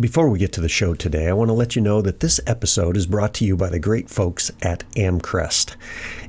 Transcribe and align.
Before 0.00 0.28
we 0.28 0.38
get 0.38 0.52
to 0.52 0.60
the 0.60 0.68
show 0.68 0.94
today, 0.94 1.26
I 1.26 1.32
want 1.32 1.48
to 1.48 1.54
let 1.54 1.74
you 1.74 1.82
know 1.82 2.00
that 2.02 2.20
this 2.20 2.38
episode 2.46 2.96
is 2.96 3.04
brought 3.04 3.34
to 3.34 3.44
you 3.44 3.56
by 3.56 3.68
the 3.68 3.80
great 3.80 4.08
folks 4.08 4.48
at 4.62 4.84
Amcrest. 4.92 5.74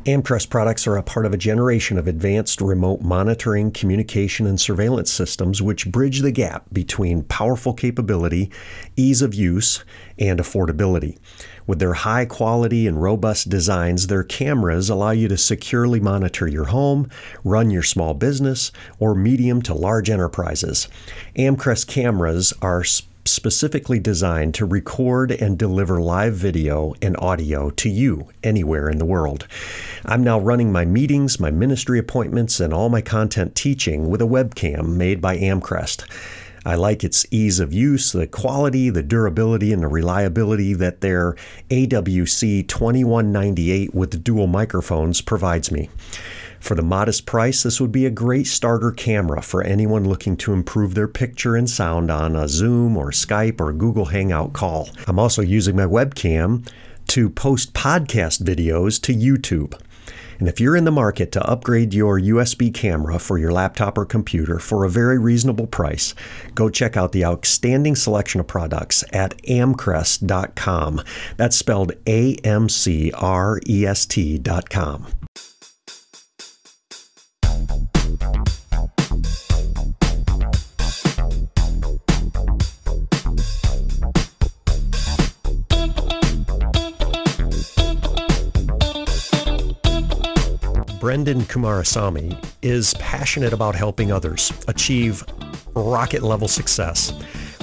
Amcrest 0.05 0.49
products 0.49 0.87
are 0.87 0.97
a 0.97 1.03
part 1.03 1.27
of 1.27 1.35
a 1.35 1.37
generation 1.37 1.99
of 1.99 2.07
advanced 2.07 2.61
remote 2.61 3.01
monitoring, 3.01 3.69
communication, 3.69 4.47
and 4.47 4.59
surveillance 4.59 5.11
systems 5.11 5.61
which 5.61 5.91
bridge 5.91 6.21
the 6.21 6.31
gap 6.31 6.65
between 6.73 7.21
powerful 7.21 7.75
capability, 7.75 8.49
ease 8.95 9.21
of 9.21 9.35
use, 9.35 9.83
and 10.17 10.39
affordability. 10.39 11.19
With 11.67 11.77
their 11.77 11.93
high 11.93 12.25
quality 12.25 12.87
and 12.87 12.99
robust 12.99 13.49
designs, 13.49 14.07
their 14.07 14.23
cameras 14.23 14.89
allow 14.89 15.11
you 15.11 15.27
to 15.27 15.37
securely 15.37 15.99
monitor 15.99 16.47
your 16.47 16.65
home, 16.65 17.07
run 17.43 17.69
your 17.69 17.83
small 17.83 18.15
business, 18.15 18.71
or 18.97 19.13
medium 19.13 19.61
to 19.61 19.75
large 19.75 20.09
enterprises. 20.09 20.87
Amcrest 21.37 21.85
cameras 21.85 22.51
are 22.63 22.83
specifically 23.25 23.99
designed 23.99 24.53
to 24.55 24.65
record 24.65 25.31
and 25.31 25.57
deliver 25.57 26.01
live 26.01 26.33
video 26.33 26.93
and 27.01 27.15
audio 27.17 27.69
to 27.71 27.89
you 27.89 28.29
anywhere 28.43 28.89
in 28.89 28.97
the 28.97 29.05
world. 29.05 29.47
I'm 30.05 30.23
now 30.23 30.39
running 30.39 30.71
my 30.71 30.85
meetings, 30.85 31.39
my 31.39 31.51
ministry 31.51 31.99
appointments, 31.99 32.59
and 32.59 32.73
all 32.73 32.89
my 32.89 33.01
content 33.01 33.55
teaching 33.55 34.09
with 34.09 34.21
a 34.21 34.25
webcam 34.25 34.95
made 34.95 35.21
by 35.21 35.37
Amcrest. 35.37 36.05
I 36.69 36.75
like 36.75 37.03
its 37.03 37.25
ease 37.31 37.59
of 37.59 37.73
use, 37.73 38.11
the 38.11 38.27
quality, 38.27 38.91
the 38.91 39.01
durability, 39.01 39.73
and 39.73 39.81
the 39.81 39.87
reliability 39.87 40.75
that 40.75 41.01
their 41.01 41.35
AWC 41.71 42.67
2198 42.67 43.95
with 43.95 44.23
dual 44.23 44.45
microphones 44.45 45.19
provides 45.19 45.71
me. 45.71 45.89
For 46.59 46.75
the 46.75 46.83
modest 46.83 47.25
price, 47.25 47.63
this 47.63 47.81
would 47.81 47.91
be 47.91 48.05
a 48.05 48.11
great 48.11 48.45
starter 48.45 48.91
camera 48.91 49.41
for 49.41 49.63
anyone 49.63 50.07
looking 50.07 50.37
to 50.37 50.53
improve 50.53 50.93
their 50.93 51.07
picture 51.07 51.55
and 51.55 51.67
sound 51.67 52.11
on 52.11 52.35
a 52.35 52.47
Zoom 52.47 52.97
or 52.97 53.09
Skype 53.09 53.59
or 53.59 53.73
Google 53.73 54.05
Hangout 54.05 54.53
call. 54.53 54.89
I'm 55.07 55.17
also 55.17 55.41
using 55.41 55.75
my 55.75 55.87
webcam 55.87 56.69
to 57.07 57.31
post 57.31 57.73
podcast 57.73 58.43
videos 58.43 59.01
to 59.01 59.15
YouTube. 59.15 59.73
And 60.39 60.47
if 60.47 60.59
you're 60.59 60.77
in 60.77 60.85
the 60.85 60.91
market 60.91 61.31
to 61.33 61.45
upgrade 61.45 61.93
your 61.93 62.19
USB 62.19 62.73
camera 62.73 63.19
for 63.19 63.37
your 63.37 63.51
laptop 63.51 63.97
or 63.97 64.05
computer 64.05 64.57
for 64.57 64.85
a 64.85 64.89
very 64.89 65.19
reasonable 65.19 65.67
price, 65.67 66.15
go 66.55 66.69
check 66.69 66.95
out 66.95 67.11
the 67.11 67.25
outstanding 67.25 67.95
selection 67.95 68.39
of 68.39 68.47
products 68.47 69.03
at 69.11 69.37
amcrest.com. 69.43 71.01
That's 71.37 71.57
spelled 71.57 71.91
A 72.07 72.35
M 72.43 72.69
C 72.69 73.11
R 73.13 73.59
E 73.67 73.85
S 73.85 74.05
T.com. 74.05 75.18
Brendan 91.09 91.41
Kumarasamy 91.41 92.37
is 92.61 92.93
passionate 92.99 93.51
about 93.51 93.73
helping 93.73 94.11
others 94.11 94.53
achieve 94.67 95.23
rocket 95.73 96.21
level 96.21 96.47
success, 96.47 97.09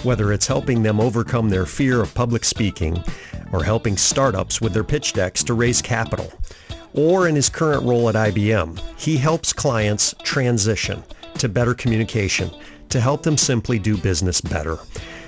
whether 0.02 0.32
it's 0.32 0.48
helping 0.48 0.82
them 0.82 0.98
overcome 0.98 1.48
their 1.48 1.64
fear 1.64 2.02
of 2.02 2.12
public 2.12 2.44
speaking 2.44 3.00
or 3.52 3.62
helping 3.62 3.96
startups 3.96 4.60
with 4.60 4.72
their 4.72 4.82
pitch 4.82 5.12
decks 5.12 5.44
to 5.44 5.54
raise 5.54 5.80
capital. 5.80 6.32
Or 6.92 7.28
in 7.28 7.36
his 7.36 7.48
current 7.48 7.84
role 7.84 8.08
at 8.08 8.16
IBM, 8.16 8.80
he 8.98 9.16
helps 9.16 9.52
clients 9.52 10.12
transition 10.24 11.04
to 11.38 11.48
better 11.48 11.72
communication 11.72 12.50
to 12.88 13.00
help 13.00 13.22
them 13.22 13.36
simply 13.36 13.78
do 13.78 13.96
business 13.96 14.40
better. 14.40 14.76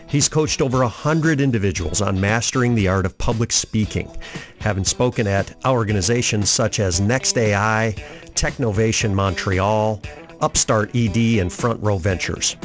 He's 0.08 0.28
coached 0.28 0.62
over 0.62 0.78
100 0.78 1.38
individuals 1.38 2.00
on 2.00 2.18
mastering 2.18 2.74
the 2.74 2.88
art 2.88 3.04
of 3.04 3.18
public 3.18 3.52
speaking, 3.52 4.10
having 4.58 4.84
spoken 4.84 5.26
at 5.26 5.54
organizations 5.66 6.48
such 6.48 6.80
as 6.80 6.98
NextAI, 6.98 7.94
Technovation 8.32 9.12
Montreal, 9.12 10.00
Upstart 10.40 10.96
ED, 10.96 11.40
and 11.40 11.52
Front 11.52 11.82
Row 11.82 11.98
Ventures. 11.98 12.56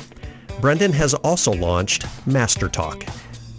Brendan 0.62 0.94
has 0.94 1.14
also 1.16 1.52
launched 1.52 2.06
Master 2.26 2.70
Talk, 2.70 3.04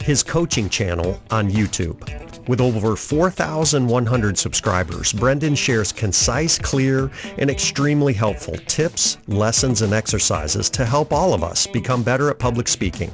his 0.01 0.23
coaching 0.23 0.71
channel 0.71 1.21
on 1.31 1.51
YouTube. 1.51 2.49
With 2.49 2.63
over 2.63 2.97
4,100 2.97 4.39
subscribers, 4.39 5.13
Brendan 5.13 5.55
shares 5.55 5.93
concise, 5.93 6.59
clear, 6.59 7.11
and 7.37 7.51
extremely 7.51 8.15
helpful 8.15 8.57
tips, 8.67 9.19
lessons, 9.27 9.83
and 9.83 9.93
exercises 9.93 10.71
to 10.71 10.87
help 10.87 11.13
all 11.13 11.35
of 11.35 11.43
us 11.43 11.67
become 11.67 12.03
better 12.03 12.31
at 12.31 12.39
public 12.39 12.69
speaking 12.69 13.11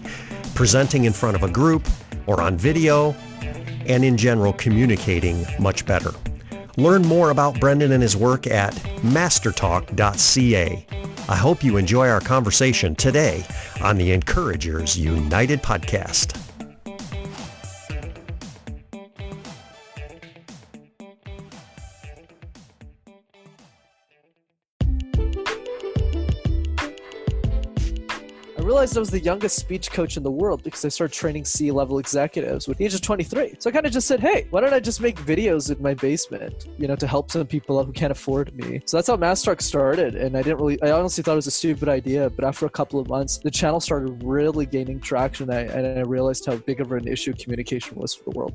presenting 0.60 1.06
in 1.06 1.12
front 1.14 1.34
of 1.34 1.42
a 1.42 1.48
group 1.48 1.88
or 2.26 2.42
on 2.42 2.54
video, 2.54 3.12
and 3.86 4.04
in 4.04 4.14
general 4.14 4.52
communicating 4.52 5.46
much 5.58 5.86
better. 5.86 6.10
Learn 6.76 7.00
more 7.00 7.30
about 7.30 7.58
Brendan 7.58 7.92
and 7.92 8.02
his 8.02 8.14
work 8.14 8.46
at 8.46 8.74
mastertalk.ca. 9.00 10.86
I 11.30 11.34
hope 11.34 11.64
you 11.64 11.78
enjoy 11.78 12.10
our 12.10 12.20
conversation 12.20 12.94
today 12.94 13.42
on 13.80 13.96
the 13.96 14.12
Encouragers 14.12 14.98
United 14.98 15.62
podcast. 15.62 16.49
Realized 28.70 28.96
I 28.96 29.00
was 29.00 29.10
the 29.10 29.18
youngest 29.18 29.56
speech 29.56 29.90
coach 29.90 30.16
in 30.16 30.22
the 30.22 30.30
world 30.30 30.62
because 30.62 30.84
I 30.84 30.90
started 30.90 31.12
training 31.12 31.44
C 31.44 31.72
level 31.72 31.98
executives 31.98 32.68
with 32.68 32.78
the 32.78 32.84
age 32.84 32.94
of 32.94 33.00
23. 33.00 33.56
So 33.58 33.68
I 33.68 33.72
kind 33.72 33.84
of 33.84 33.90
just 33.90 34.06
said, 34.06 34.20
hey, 34.20 34.46
why 34.50 34.60
don't 34.60 34.72
I 34.72 34.78
just 34.78 35.00
make 35.00 35.18
videos 35.22 35.74
in 35.76 35.82
my 35.82 35.92
basement, 35.92 36.68
you 36.78 36.86
know, 36.86 36.94
to 36.94 37.08
help 37.08 37.32
some 37.32 37.44
people 37.48 37.82
who 37.84 37.90
can't 37.90 38.12
afford 38.12 38.54
me? 38.54 38.80
So 38.84 38.96
that's 38.96 39.08
how 39.08 39.16
Mastertalk 39.16 39.60
started. 39.60 40.14
And 40.14 40.36
I 40.36 40.42
didn't 40.42 40.58
really, 40.58 40.80
I 40.82 40.92
honestly 40.92 41.24
thought 41.24 41.32
it 41.32 41.42
was 41.44 41.48
a 41.48 41.50
stupid 41.50 41.88
idea. 41.88 42.30
But 42.30 42.44
after 42.44 42.64
a 42.64 42.70
couple 42.70 43.00
of 43.00 43.08
months, 43.08 43.38
the 43.38 43.50
channel 43.50 43.80
started 43.80 44.22
really 44.22 44.66
gaining 44.66 45.00
traction. 45.00 45.50
I, 45.50 45.62
and 45.62 45.98
I 45.98 46.02
realized 46.02 46.46
how 46.46 46.54
big 46.54 46.80
of 46.80 46.92
an 46.92 47.08
issue 47.08 47.32
communication 47.32 47.96
was 47.96 48.14
for 48.14 48.30
the 48.30 48.38
world. 48.38 48.54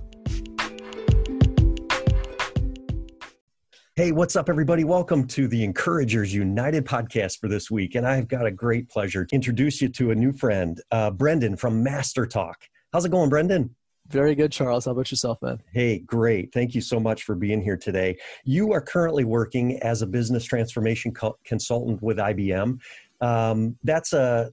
Hey, 3.97 4.11
what's 4.11 4.35
up, 4.35 4.50
everybody? 4.50 4.83
Welcome 4.83 5.25
to 5.28 5.47
the 5.47 5.63
Encouragers 5.63 6.33
United 6.33 6.85
podcast 6.85 7.39
for 7.39 7.47
this 7.47 7.72
week. 7.72 7.95
And 7.95 8.06
I've 8.06 8.28
got 8.28 8.45
a 8.45 8.51
great 8.51 8.89
pleasure 8.89 9.23
to 9.23 9.33
introduce 9.33 9.81
you 9.81 9.88
to 9.88 10.11
a 10.11 10.16
new 10.16 10.33
friend, 10.33 10.81
uh, 10.91 11.11
Brendan 11.11 11.56
from 11.56 11.81
Master 11.81 12.25
Talk. 12.25 12.67
How's 12.91 13.06
it 13.06 13.11
going, 13.11 13.29
Brendan? 13.29 13.73
Very 14.09 14.35
good, 14.35 14.51
Charles. 14.51 14.83
How 14.83 14.91
about 14.91 15.11
yourself, 15.11 15.41
man? 15.41 15.61
Hey, 15.72 16.00
great. 16.00 16.51
Thank 16.51 16.75
you 16.75 16.81
so 16.81 17.00
much 17.00 17.23
for 17.23 17.35
being 17.35 17.61
here 17.61 17.78
today. 17.78 18.17
You 18.44 18.73
are 18.73 18.81
currently 18.81 19.23
working 19.23 19.81
as 19.81 20.01
a 20.01 20.07
business 20.07 20.44
transformation 20.44 21.13
co- 21.13 21.38
consultant 21.45 22.01
with 22.01 22.17
IBM. 22.17 22.79
Um, 23.22 23.77
that's 23.85 24.12
a 24.12 24.51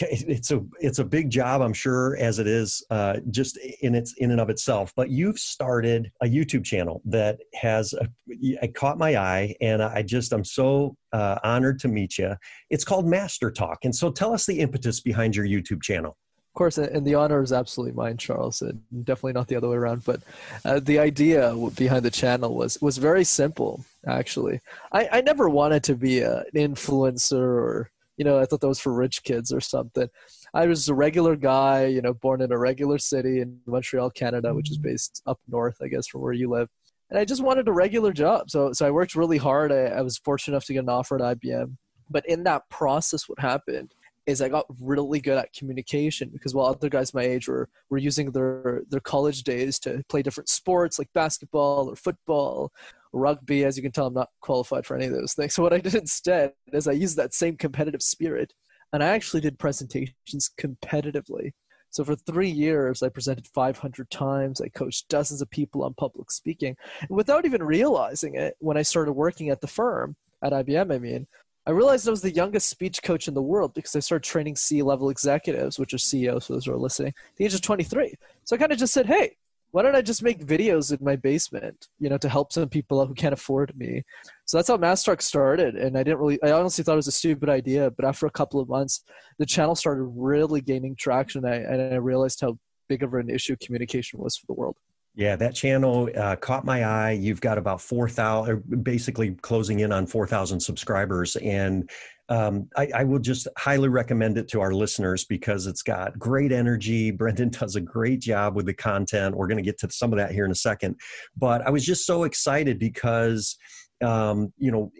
it's 0.00 0.50
a 0.50 0.62
it's 0.80 0.98
a 0.98 1.04
big 1.04 1.30
job 1.30 1.60
i'm 1.60 1.72
sure 1.72 2.16
as 2.18 2.38
it 2.38 2.46
is 2.46 2.84
uh, 2.90 3.16
just 3.30 3.56
in 3.82 3.94
its 3.94 4.14
in 4.18 4.30
and 4.30 4.40
of 4.40 4.50
itself 4.50 4.92
but 4.96 5.10
you've 5.10 5.38
started 5.38 6.10
a 6.22 6.26
youtube 6.26 6.64
channel 6.64 7.00
that 7.04 7.38
has 7.54 7.92
a, 7.94 8.08
it 8.28 8.74
caught 8.74 8.98
my 8.98 9.16
eye 9.16 9.54
and 9.60 9.82
i 9.82 10.02
just 10.02 10.32
i'm 10.32 10.44
so 10.44 10.96
uh, 11.12 11.38
honored 11.44 11.78
to 11.78 11.88
meet 11.88 12.18
you 12.18 12.34
it's 12.70 12.84
called 12.84 13.06
master 13.06 13.50
talk 13.50 13.84
and 13.84 13.94
so 13.94 14.10
tell 14.10 14.32
us 14.32 14.46
the 14.46 14.60
impetus 14.60 15.00
behind 15.00 15.34
your 15.34 15.46
youtube 15.46 15.82
channel 15.82 16.16
of 16.50 16.54
course, 16.54 16.78
and 16.78 17.06
the 17.06 17.14
honor 17.14 17.40
is 17.44 17.52
absolutely 17.52 17.94
mine, 17.94 18.16
Charles. 18.16 18.60
And 18.60 18.82
definitely 19.04 19.34
not 19.34 19.46
the 19.46 19.54
other 19.54 19.68
way 19.68 19.76
around. 19.76 20.04
But 20.04 20.20
uh, 20.64 20.80
the 20.80 20.98
idea 20.98 21.54
behind 21.76 22.04
the 22.04 22.10
channel 22.10 22.56
was 22.56 22.82
was 22.82 22.98
very 22.98 23.22
simple. 23.22 23.84
Actually, 24.04 24.60
I, 24.90 25.08
I 25.12 25.20
never 25.20 25.48
wanted 25.48 25.84
to 25.84 25.94
be 25.94 26.22
an 26.22 26.42
influencer 26.52 27.38
or 27.38 27.90
you 28.20 28.24
know, 28.24 28.38
I 28.38 28.44
thought 28.44 28.60
that 28.60 28.68
was 28.68 28.78
for 28.78 28.92
rich 28.92 29.22
kids 29.22 29.50
or 29.50 29.62
something. 29.62 30.06
I 30.52 30.66
was 30.66 30.90
a 30.90 30.94
regular 30.94 31.36
guy, 31.36 31.86
you 31.86 32.02
know, 32.02 32.12
born 32.12 32.42
in 32.42 32.52
a 32.52 32.58
regular 32.58 32.98
city 32.98 33.40
in 33.40 33.58
Montreal, 33.66 34.10
Canada, 34.10 34.52
which 34.52 34.70
is 34.70 34.76
mm-hmm. 34.76 34.88
based 34.88 35.22
up 35.26 35.40
north, 35.48 35.78
I 35.80 35.88
guess, 35.88 36.06
from 36.06 36.20
where 36.20 36.34
you 36.34 36.50
live. 36.50 36.68
And 37.08 37.18
I 37.18 37.24
just 37.24 37.42
wanted 37.42 37.66
a 37.66 37.72
regular 37.72 38.12
job. 38.12 38.50
So, 38.50 38.74
so 38.74 38.86
I 38.86 38.90
worked 38.90 39.14
really 39.14 39.38
hard. 39.38 39.72
I, 39.72 39.84
I 39.84 40.02
was 40.02 40.18
fortunate 40.18 40.52
enough 40.52 40.66
to 40.66 40.74
get 40.74 40.80
an 40.82 40.90
offer 40.90 41.16
at 41.16 41.38
IBM. 41.38 41.78
But 42.10 42.26
in 42.26 42.44
that 42.44 42.68
process, 42.68 43.26
what 43.26 43.38
happened 43.38 43.94
is 44.26 44.42
I 44.42 44.50
got 44.50 44.66
really 44.78 45.20
good 45.20 45.38
at 45.38 45.54
communication 45.54 46.28
because 46.30 46.54
while 46.54 46.66
other 46.66 46.90
guys 46.90 47.14
my 47.14 47.22
age 47.22 47.48
were 47.48 47.70
were 47.88 47.96
using 47.96 48.32
their 48.32 48.82
their 48.90 49.00
college 49.00 49.44
days 49.44 49.78
to 49.80 50.02
play 50.10 50.20
different 50.20 50.50
sports 50.50 50.98
like 50.98 51.08
basketball 51.14 51.88
or 51.88 51.96
football 51.96 52.70
rugby. 53.12 53.64
As 53.64 53.76
you 53.76 53.82
can 53.82 53.92
tell, 53.92 54.06
I'm 54.06 54.14
not 54.14 54.30
qualified 54.40 54.86
for 54.86 54.96
any 54.96 55.06
of 55.06 55.12
those 55.12 55.34
things. 55.34 55.54
So 55.60 55.62
what 55.62 55.72
I 55.72 55.78
did 55.78 55.94
instead 55.94 56.52
is 56.72 56.88
I 56.88 56.92
used 56.92 57.16
that 57.16 57.34
same 57.34 57.56
competitive 57.56 58.02
spirit, 58.02 58.52
and 58.92 59.02
I 59.02 59.08
actually 59.08 59.40
did 59.40 59.58
presentations 59.58 60.50
competitively. 60.58 61.52
So 61.90 62.04
for 62.04 62.14
three 62.14 62.48
years, 62.48 63.02
I 63.02 63.08
presented 63.08 63.48
500 63.48 64.10
times. 64.10 64.60
I 64.60 64.68
coached 64.68 65.08
dozens 65.08 65.42
of 65.42 65.50
people 65.50 65.82
on 65.82 65.94
public 65.94 66.30
speaking. 66.30 66.76
And 67.00 67.10
without 67.10 67.44
even 67.44 67.62
realizing 67.62 68.36
it, 68.36 68.54
when 68.60 68.76
I 68.76 68.82
started 68.82 69.12
working 69.12 69.50
at 69.50 69.60
the 69.60 69.66
firm, 69.66 70.14
at 70.42 70.52
IBM, 70.52 70.94
I 70.94 70.98
mean, 70.98 71.26
I 71.66 71.72
realized 71.72 72.08
I 72.08 72.12
was 72.12 72.22
the 72.22 72.32
youngest 72.32 72.68
speech 72.68 73.02
coach 73.02 73.28
in 73.28 73.34
the 73.34 73.42
world 73.42 73.74
because 73.74 73.94
I 73.94 74.00
started 74.00 74.24
training 74.24 74.56
C 74.56 74.82
level 74.82 75.10
executives, 75.10 75.78
which 75.78 75.92
are 75.92 75.98
CEOs 75.98 76.48
those 76.48 76.66
who 76.66 76.72
are 76.72 76.78
listening, 76.78 77.08
at 77.08 77.36
the 77.36 77.44
age 77.44 77.54
of 77.54 77.60
23. 77.60 78.14
So 78.44 78.56
I 78.56 78.58
kind 78.58 78.72
of 78.72 78.78
just 78.78 78.94
said, 78.94 79.06
hey, 79.06 79.36
why 79.72 79.82
don't 79.82 79.94
I 79.94 80.02
just 80.02 80.22
make 80.22 80.44
videos 80.44 80.90
in 80.90 81.04
my 81.04 81.16
basement, 81.16 81.88
you 81.98 82.08
know, 82.08 82.18
to 82.18 82.28
help 82.28 82.52
some 82.52 82.68
people 82.68 83.04
who 83.06 83.14
can't 83.14 83.32
afford 83.32 83.76
me? 83.76 84.02
So 84.44 84.56
that's 84.56 84.68
how 84.68 84.76
Mastertalk 84.76 85.22
started. 85.22 85.76
And 85.76 85.96
I 85.96 86.02
didn't 86.02 86.18
really, 86.18 86.42
I 86.42 86.52
honestly 86.52 86.82
thought 86.82 86.94
it 86.94 86.96
was 86.96 87.06
a 87.06 87.12
stupid 87.12 87.48
idea. 87.48 87.90
But 87.90 88.04
after 88.04 88.26
a 88.26 88.30
couple 88.30 88.60
of 88.60 88.68
months, 88.68 89.04
the 89.38 89.46
channel 89.46 89.76
started 89.76 90.02
really 90.02 90.60
gaining 90.60 90.96
traction. 90.96 91.44
And 91.44 91.54
I, 91.54 91.58
and 91.58 91.94
I 91.94 91.96
realized 91.96 92.40
how 92.40 92.58
big 92.88 93.02
of 93.04 93.14
an 93.14 93.30
issue 93.30 93.56
communication 93.60 94.18
was 94.18 94.36
for 94.36 94.46
the 94.46 94.54
world. 94.54 94.76
Yeah, 95.20 95.36
that 95.36 95.54
channel 95.54 96.08
uh, 96.16 96.34
caught 96.36 96.64
my 96.64 96.82
eye. 96.82 97.10
You've 97.10 97.42
got 97.42 97.58
about 97.58 97.82
4,000, 97.82 98.82
basically 98.82 99.32
closing 99.42 99.80
in 99.80 99.92
on 99.92 100.06
4,000 100.06 100.58
subscribers. 100.58 101.36
And 101.36 101.90
um, 102.30 102.70
I, 102.74 102.88
I, 102.94 103.04
will 103.04 103.18
just 103.18 103.46
highly 103.58 103.90
recommend 103.90 104.38
it 104.38 104.48
to 104.48 104.62
our 104.62 104.72
listeners 104.72 105.26
because 105.26 105.66
it's 105.66 105.82
got 105.82 106.18
great 106.18 106.52
energy. 106.52 107.10
Brendan 107.20 107.50
does 107.50 107.76
a 107.76 107.82
great 107.82 108.20
job 108.20 108.56
with 108.56 108.64
the 108.64 108.72
content. 108.72 109.36
We're 109.36 109.46
going 109.46 109.58
to 109.58 109.62
get 109.62 109.78
to 109.80 109.90
some 109.90 110.10
of 110.10 110.18
that 110.18 110.32
here 110.32 110.46
in 110.46 110.52
a 110.52 110.54
second. 110.54 110.98
But 111.36 111.66
I 111.66 111.70
was 111.70 111.84
just 111.84 112.06
so 112.06 112.24
excited 112.24 112.78
because, 112.78 113.58
um, 114.02 114.54
you 114.56 114.72
know, 114.72 114.90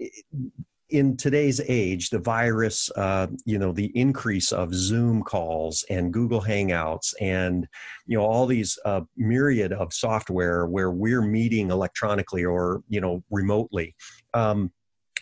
in 0.90 1.16
today's 1.16 1.60
age, 1.68 2.10
the 2.10 2.18
virus, 2.18 2.90
uh, 2.96 3.28
you 3.44 3.58
know, 3.58 3.72
the 3.72 3.90
increase 3.96 4.52
of 4.52 4.74
Zoom 4.74 5.22
calls 5.22 5.84
and 5.88 6.12
Google 6.12 6.40
Hangouts 6.40 7.14
and, 7.20 7.66
you 8.06 8.18
know, 8.18 8.24
all 8.24 8.46
these 8.46 8.78
uh, 8.84 9.02
myriad 9.16 9.72
of 9.72 9.92
software 9.92 10.66
where 10.66 10.90
we're 10.90 11.22
meeting 11.22 11.70
electronically 11.70 12.44
or, 12.44 12.82
you 12.88 13.00
know, 13.00 13.22
remotely. 13.30 13.94
Um, 14.34 14.72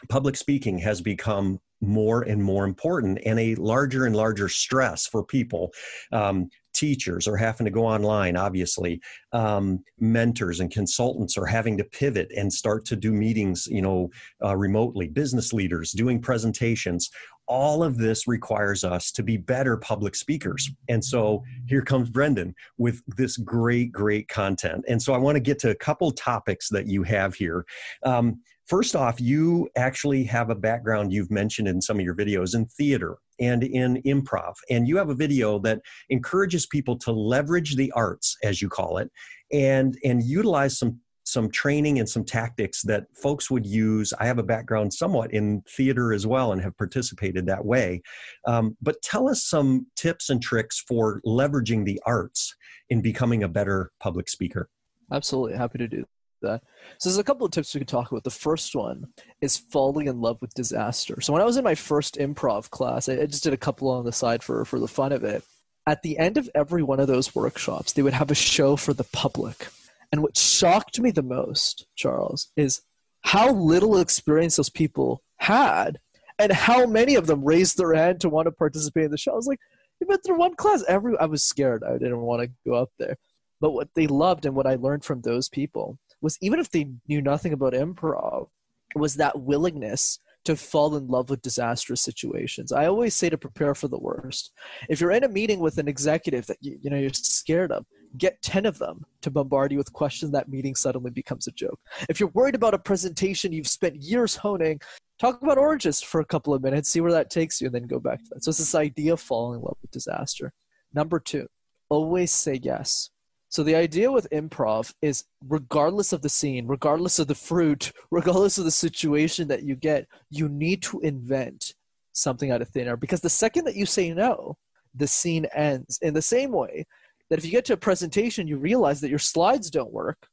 public 0.09 0.37
speaking 0.37 0.79
has 0.79 1.01
become 1.01 1.61
more 1.81 2.23
and 2.23 2.43
more 2.43 2.65
important 2.65 3.19
and 3.25 3.39
a 3.39 3.55
larger 3.57 4.07
and 4.07 4.17
larger 4.17 4.49
stress 4.49 5.07
for 5.07 5.25
people. 5.25 5.73
Um, 6.13 6.49
teachers 6.75 7.27
are 7.27 7.37
having 7.37 7.65
to 7.65 7.71
go 7.71 7.85
online, 7.85 8.37
obviously. 8.37 9.01
Um, 9.33 9.81
mentors 9.99 10.61
and 10.61 10.71
consultants 10.71 11.37
are 11.37 11.47
having 11.47 11.77
to 11.79 11.85
pivot 11.85 12.31
and 12.37 12.53
start 12.53 12.85
to 12.87 12.97
do 12.97 13.13
meetings, 13.13 13.67
you 13.67 13.83
know, 13.83 14.11
uh, 14.45 14.57
remotely. 14.57 15.09
Business 15.09 15.53
leaders 15.53 15.91
doing 15.93 16.21
presentations. 16.21 17.11
All 17.49 17.83
of 17.83 17.97
this 17.97 18.29
requires 18.29 18.85
us 18.85 19.11
to 19.13 19.23
be 19.23 19.37
better 19.37 19.77
public 19.77 20.15
speakers. 20.15 20.71
And 20.89 21.05
so 21.05 21.43
here 21.67 21.83
comes 21.83 22.11
Brendan 22.11 22.55
with 22.77 23.03
this 23.17 23.39
great, 23.39 23.91
great 23.91 24.29
content. 24.29 24.85
And 24.87 25.03
so 25.03 25.15
I 25.15 25.19
want 25.19 25.37
to 25.37 25.41
get 25.41 25.59
to 25.61 25.71
a 25.71 25.75
couple 25.75 26.13
topics 26.13 26.69
that 26.69 26.87
you 26.87 27.03
have 27.03 27.35
here. 27.35 27.65
Um, 28.05 28.41
First 28.69 28.95
off, 28.95 29.19
you 29.19 29.71
actually 29.77 30.25
have 30.25 30.51
a 30.51 30.55
background 30.55 31.11
you've 31.11 31.31
mentioned 31.31 31.69
in 31.69 31.81
some 31.81 31.99
of 31.99 32.05
your 32.05 32.15
videos 32.15 32.55
in 32.55 32.67
theater 32.67 33.17
and 33.41 33.65
in 33.65 34.03
improv. 34.03 34.57
And 34.69 34.87
you 34.87 34.99
have 34.99 35.09
a 35.09 35.15
video 35.15 35.59
that 35.61 35.81
encourages 36.11 36.67
people 36.67 36.99
to 36.99 37.11
leverage 37.11 37.77
the 37.77 37.91
arts, 37.93 38.37
as 38.45 38.61
you 38.61 38.69
call 38.69 38.99
it, 38.99 39.11
and, 39.51 39.99
and 40.05 40.23
utilize 40.23 40.79
some 40.79 41.01
some 41.25 41.51
training 41.51 41.99
and 41.99 42.09
some 42.09 42.25
tactics 42.25 42.81
that 42.81 43.05
folks 43.15 43.51
would 43.51 43.67
use. 43.67 44.15
I 44.19 44.25
have 44.25 44.39
a 44.39 44.43
background 44.43 44.95
somewhat 44.95 45.35
in 45.35 45.63
theater 45.77 46.15
as 46.15 46.27
well 46.27 46.53
and 46.53 46.63
have 46.63 46.75
participated 46.79 47.45
that 47.45 47.63
way. 47.63 48.01
Um, 48.47 48.79
but 48.81 49.03
tell 49.03 49.29
us 49.29 49.45
some 49.45 49.87
tips 49.95 50.31
and 50.31 50.41
tricks 50.41 50.83
for 50.89 51.21
leveraging 51.27 51.85
the 51.85 52.01
arts 52.07 52.57
in 52.89 53.03
becoming 53.03 53.43
a 53.43 53.49
better 53.49 53.93
public 54.01 54.31
speaker. 54.31 54.71
Absolutely. 55.13 55.59
Happy 55.59 55.77
to 55.77 55.87
do 55.87 56.07
that. 56.43 56.63
So 56.99 57.09
there's 57.09 57.19
a 57.19 57.25
couple 57.25 57.47
of 57.47 57.53
tips 57.53 57.75
we 57.75 57.81
could 57.81 57.89
talk 57.89 58.11
about. 58.11 58.25
The 58.25 58.31
first 58.31 58.75
one 58.75 59.09
is 59.41 59.57
falling 59.57 60.07
in 60.07 60.21
love 60.21 60.41
with 60.41 60.55
disaster. 60.55 61.21
So 61.21 61.33
when 61.33 61.43
I 61.43 61.45
was 61.45 61.57
in 61.57 61.65
my 61.65 61.75
first 61.75 62.17
improv 62.17 62.71
class, 62.71 63.09
I, 63.09 63.27
just 63.27 63.45
did 63.45 63.53
a 63.53 63.59
couple 63.59 63.89
on 63.91 64.05
the 64.05 64.13
side 64.13 64.43
for 64.43 64.65
for 64.65 64.79
the 64.79 64.89
fun 64.89 65.13
of 65.13 65.25
it. 65.25 65.45
At 65.87 66.03
the 66.03 66.19
end 66.19 66.37
of 66.37 66.51
every 66.55 66.83
one 66.83 67.01
of 67.01 67.07
those 67.07 67.35
workshops, 67.35 67.93
they 67.93 68.03
would 68.03 68.13
have 68.13 68.31
a 68.31 68.35
show 68.35 68.77
for 68.77 68.93
the 68.93 69.05
public. 69.05 69.69
And 70.13 70.23
what 70.23 70.37
shocked 70.37 71.01
me 71.01 71.11
the 71.11 71.23
most, 71.23 71.87
Charles, 71.97 72.49
is 72.57 72.83
how 73.23 73.53
little 73.53 73.99
experience 73.99 74.57
those 74.57 74.71
people 74.71 75.23
had 75.39 75.99
and 76.39 76.53
how 76.53 76.87
many 76.87 77.15
of 77.15 77.27
them 77.27 77.45
raised 77.45 77.77
their 77.77 77.95
hand 77.95 78.21
to 78.21 78.29
want 78.29 78.47
to 78.47 78.53
participate 78.53 79.05
in 79.05 79.11
the 79.11 79.19
show. 79.19 79.33
I 79.33 79.37
was 79.37 79.47
like, 79.47 79.61
you've 80.01 80.09
been 80.09 80.19
through 80.21 80.39
one 80.39 80.55
class. 80.55 80.85
Every 80.89 81.17
I 81.19 81.27
was 81.27 81.45
scared. 81.45 81.83
I 81.85 81.93
didn't 81.95 82.21
want 82.21 82.43
to 82.43 82.51
go 82.67 82.75
up 82.75 82.91
there. 82.99 83.17
But 83.61 83.73
what 83.73 83.89
they 83.95 84.07
loved 84.07 84.47
and 84.47 84.55
what 84.55 84.67
I 84.67 84.77
learned 84.77 85.05
from 85.05 85.21
those 85.21 85.49
people 85.49 85.99
was 86.21 86.39
even 86.41 86.59
if 86.59 86.71
they 86.71 86.91
knew 87.07 87.23
nothing 87.23 87.53
about 87.53 87.73
improv, 87.73 88.49
was 88.95 89.15
that 89.15 89.41
willingness 89.41 90.19
to 90.45 90.57
fall 90.57 90.97
in 90.97 91.07
love 91.09 91.29
with 91.29 91.43
disastrous 91.43 92.01
situations. 92.01 92.73
I 92.73 92.87
always 92.87 93.15
say 93.15 93.29
to 93.29 93.37
prepare 93.37 93.75
for 93.75 93.89
the 93.89 93.99
worst. 93.99 94.53
If 94.89 95.01
you're 95.01 95.11
in 95.11 95.25
a 95.25 95.29
meeting 95.29 95.61
with 95.61 95.79
an 95.79 95.89
executive 95.89 96.47
that 96.47 96.57
you, 96.61 96.79
you 96.81 96.91
know 96.91 96.97
you're 96.97 97.13
scared 97.13 97.71
of, 97.71 97.85
get 98.17 98.41
10 98.41 98.65
of 98.65 98.79
them 98.79 99.05
to 99.21 99.31
bombard 99.31 99.73
you 99.73 99.79
with 99.79 99.93
questions 99.93 100.33
that 100.33 100.49
meeting 100.49 100.75
suddenly 100.75 101.11
becomes 101.11 101.47
a 101.47 101.53
joke. 101.53 101.79
If 102.09 102.19
you're 102.19 102.31
worried 102.31 102.55
about 102.55 102.73
a 102.73 102.79
presentation 102.79 103.53
you've 103.53 103.67
spent 103.67 103.97
years 103.97 104.37
honing, 104.37 104.81
talk 105.19 105.43
about 105.43 105.59
oranges 105.59 106.01
for 106.01 106.21
a 106.21 106.25
couple 106.25 106.55
of 106.55 106.63
minutes, 106.63 106.89
see 106.89 107.01
where 107.01 107.13
that 107.13 107.31
takes 107.31 107.61
you, 107.61 107.67
and 107.67 107.75
then 107.75 107.87
go 107.87 108.01
back 108.01 108.23
to 108.23 108.31
that. 108.31 108.45
So 108.45 108.49
it's 108.49 108.59
this 108.59 108.75
idea 108.75 109.13
of 109.13 109.21
falling 109.21 109.59
in 109.59 109.65
love 109.65 109.77
with 109.83 109.91
disaster. 109.91 110.53
Number 110.95 111.21
two, 111.21 111.47
always 111.91 112.33
say 112.33 112.59
yes. 112.63 113.11
So 113.51 113.63
the 113.63 113.77
idea 113.77 114.13
with 114.13 114.29
improv 114.31 114.93
is 115.01 115.25
regardless 115.49 116.13
of 116.13 116.21
the 116.21 116.29
scene, 116.29 116.67
regardless 116.67 117.19
of 117.19 117.29
the 117.29 117.35
fruit, 117.35 117.93
regardless 118.11 118.59
of 118.59 118.65
the 118.65 118.71
situation 118.71 119.49
that 119.49 119.63
you 119.63 119.75
get, 119.75 120.07
you 120.31 120.49
need 120.49 120.83
to 120.83 121.01
invent 121.01 121.75
something 122.13 122.51
out 122.51 122.63
of 122.63 122.69
thin 122.69 122.89
air 122.89 122.97
because 122.97 123.21
the 123.21 123.31
second 123.31 123.65
that 123.65 123.77
you 123.77 123.87
say 123.87 124.13
no, 124.13 124.57
the 124.95 125.07
scene 125.07 125.47
ends. 125.55 125.99
In 126.03 126.15
the 126.15 126.23
same 126.23 126.53
way 126.53 126.87
that 127.31 127.39
if 127.39 127.45
you 127.45 127.51
get 127.51 127.65
to 127.67 127.75
a 127.75 127.79
presentation, 127.79 128.49
you 128.49 128.59
realize 128.59 129.01
that 129.01 129.11
your 129.11 129.19
slides 129.19 129.71
don't 129.71 129.93
work 129.93 130.29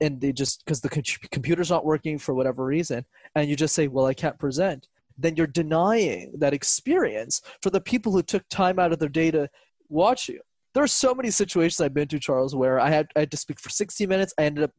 and 0.00 0.20
they 0.20 0.32
just 0.32 0.64
because 0.64 0.80
the 0.80 0.88
computer's 1.30 1.70
not 1.70 1.86
working 1.86 2.18
for 2.18 2.34
whatever 2.34 2.64
reason, 2.64 3.04
and 3.34 3.48
you 3.48 3.56
just 3.56 3.74
say, 3.74 3.88
"Well, 3.88 4.06
I 4.06 4.14
can't 4.14 4.38
present." 4.38 4.88
Then 5.16 5.36
you're 5.36 5.46
denying 5.46 6.32
that 6.38 6.52
experience 6.52 7.40
for 7.62 7.70
the 7.70 7.80
people 7.80 8.12
who 8.12 8.22
took 8.22 8.46
time 8.48 8.78
out 8.78 8.92
of 8.92 8.98
their 8.98 9.08
day 9.08 9.30
to 9.30 9.48
watch 9.88 10.28
you 10.28 10.40
there 10.74 10.82
are 10.82 10.88
so 10.88 11.14
many 11.14 11.30
situations 11.30 11.80
I've 11.80 11.94
been 11.94 12.08
to, 12.08 12.18
Charles, 12.18 12.54
where 12.54 12.78
I 12.78 12.90
had, 12.90 13.08
I 13.16 13.20
had 13.20 13.30
to 13.32 13.36
speak 13.36 13.60
for 13.60 13.70
60 13.70 14.06
minutes. 14.06 14.32
I 14.38 14.44
ended 14.44 14.64
up 14.64 14.72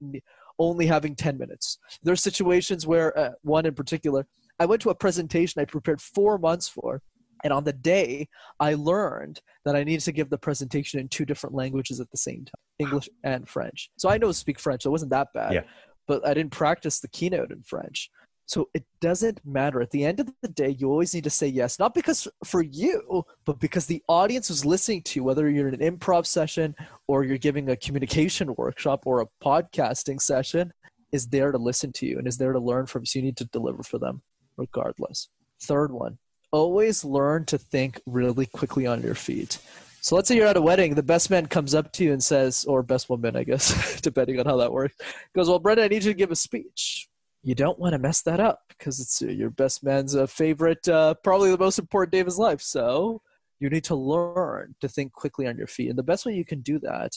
only 0.60 0.86
having 0.86 1.16
10 1.16 1.38
minutes. 1.38 1.80
There 2.04 2.14
are 2.14 2.18
situations 2.18 2.88
where, 2.88 3.18
uh, 3.18 3.32
one 3.42 3.66
in 3.66 3.74
particular, 3.74 4.26
I 4.60 4.66
went 4.66 4.82
to 4.84 4.90
a 4.90 4.96
presentation 4.96 5.62
I 5.62 5.66
prepared 5.66 6.02
four 6.02 6.38
months 6.38 6.70
for. 6.70 7.02
And 7.44 7.52
on 7.52 7.64
the 7.64 7.74
day, 7.74 8.28
I 8.60 8.76
learned 8.76 9.42
that 9.66 9.76
I 9.76 9.84
needed 9.84 10.02
to 10.02 10.12
give 10.12 10.30
the 10.30 10.38
presentation 10.38 11.00
in 11.00 11.08
two 11.08 11.26
different 11.26 11.56
languages 11.56 12.00
at 12.00 12.12
the 12.12 12.18
same 12.18 12.46
time 12.46 12.62
English 12.80 13.10
and 13.24 13.48
French. 13.50 13.90
So 13.98 14.10
I 14.10 14.18
know 14.18 14.32
speak 14.32 14.60
French, 14.60 14.84
so 14.84 14.90
it 14.90 14.92
wasn't 14.92 15.12
that 15.12 15.30
bad. 15.34 15.54
Yeah. 15.54 15.64
But 16.08 16.28
I 16.28 16.34
didn't 16.34 16.52
practice 16.52 17.00
the 17.00 17.08
keynote 17.08 17.52
in 17.52 17.64
French. 17.64 18.10
So 18.52 18.68
it 18.74 18.84
doesn't 19.00 19.40
matter. 19.46 19.82
At 19.82 19.92
the 19.92 20.04
end 20.04 20.20
of 20.20 20.30
the 20.42 20.50
day, 20.50 20.76
you 20.78 20.90
always 20.90 21.14
need 21.14 21.24
to 21.24 21.30
say 21.30 21.48
yes, 21.48 21.80
not 21.80 21.94
because 21.94 22.28
for 22.44 22.62
you, 22.62 23.24
but 23.46 23.62
because 23.62 23.86
the 23.86 24.04
audience 24.10 24.50
is 24.50 24.66
listening 24.66 25.04
to 25.04 25.20
you, 25.20 25.24
whether 25.24 25.50
you're 25.50 25.70
in 25.70 25.82
an 25.82 25.98
improv 25.98 26.26
session 26.26 26.76
or 27.08 27.24
you're 27.24 27.38
giving 27.38 27.70
a 27.70 27.78
communication 27.78 28.54
workshop 28.58 29.04
or 29.06 29.22
a 29.22 29.28
podcasting 29.42 30.22
session, 30.22 30.74
is 31.14 31.28
there 31.28 31.54
to 31.54 31.58
listen 31.58 31.94
to 31.94 32.06
you 32.06 32.18
and 32.18 32.28
is 32.28 32.38
there 32.38 32.52
to 32.52 32.60
learn 32.60 32.88
from. 32.88 33.06
So 33.06 33.20
you 33.20 33.24
need 33.24 33.38
to 33.38 33.46
deliver 33.46 33.84
for 33.84 34.00
them 34.00 34.22
regardless. 34.58 35.30
Third 35.62 35.94
one, 35.94 36.18
always 36.52 37.06
learn 37.06 37.46
to 37.46 37.58
think 37.58 38.02
really 38.06 38.48
quickly 38.48 38.86
on 38.86 39.02
your 39.02 39.16
feet. 39.16 39.60
So 40.02 40.18
let's 40.18 40.28
say 40.28 40.36
you're 40.36 40.48
at 40.48 40.58
a 40.58 40.62
wedding, 40.62 40.96
the 40.96 41.04
best 41.04 41.30
man 41.30 41.46
comes 41.46 41.74
up 41.74 41.94
to 41.94 42.04
you 42.04 42.12
and 42.12 42.22
says, 42.22 42.66
or 42.66 42.84
best 42.84 43.10
woman, 43.10 43.38
I 43.38 43.46
guess, 43.46 44.02
depending 44.02 44.42
on 44.42 44.46
how 44.46 44.58
that 44.58 44.74
works, 44.74 44.96
goes, 45.34 45.48
Well, 45.48 45.60
Brenda, 45.60 45.86
I 45.86 45.88
need 45.88 46.04
you 46.04 46.12
to 46.12 46.18
give 46.18 46.32
a 46.32 46.36
speech 46.36 47.08
you 47.44 47.56
don't 47.56 47.80
want 47.80 47.94
to 47.94 48.00
mess 48.00 48.22
that 48.22 48.40
up 48.40 48.62
because 48.70 49.00
it's 49.00 49.22
uh, 49.22 49.26
your 49.26 49.50
best 49.50 49.84
man's 49.84 50.16
uh, 50.16 50.28
favorite, 50.28 50.88
uh, 50.88 51.16
probably 51.24 51.52
the 51.52 51.58
most 51.58 51.80
important 51.80 52.12
day 52.12 52.20
of 52.20 52.28
his 52.28 52.38
life. 52.38 52.62
So 52.62 53.22
you 53.60 53.70
need 53.70 53.84
to 53.86 53.96
learn 53.96 54.76
to 54.82 54.88
think 54.88 55.12
quickly 55.14 55.48
on 55.48 55.58
your 55.58 55.68
feet. 55.68 55.90
And 55.90 55.98
the 55.98 56.04
best 56.04 56.26
way 56.26 56.34
you 56.34 56.46
can 56.46 56.62
do 56.62 56.80
that 56.80 57.12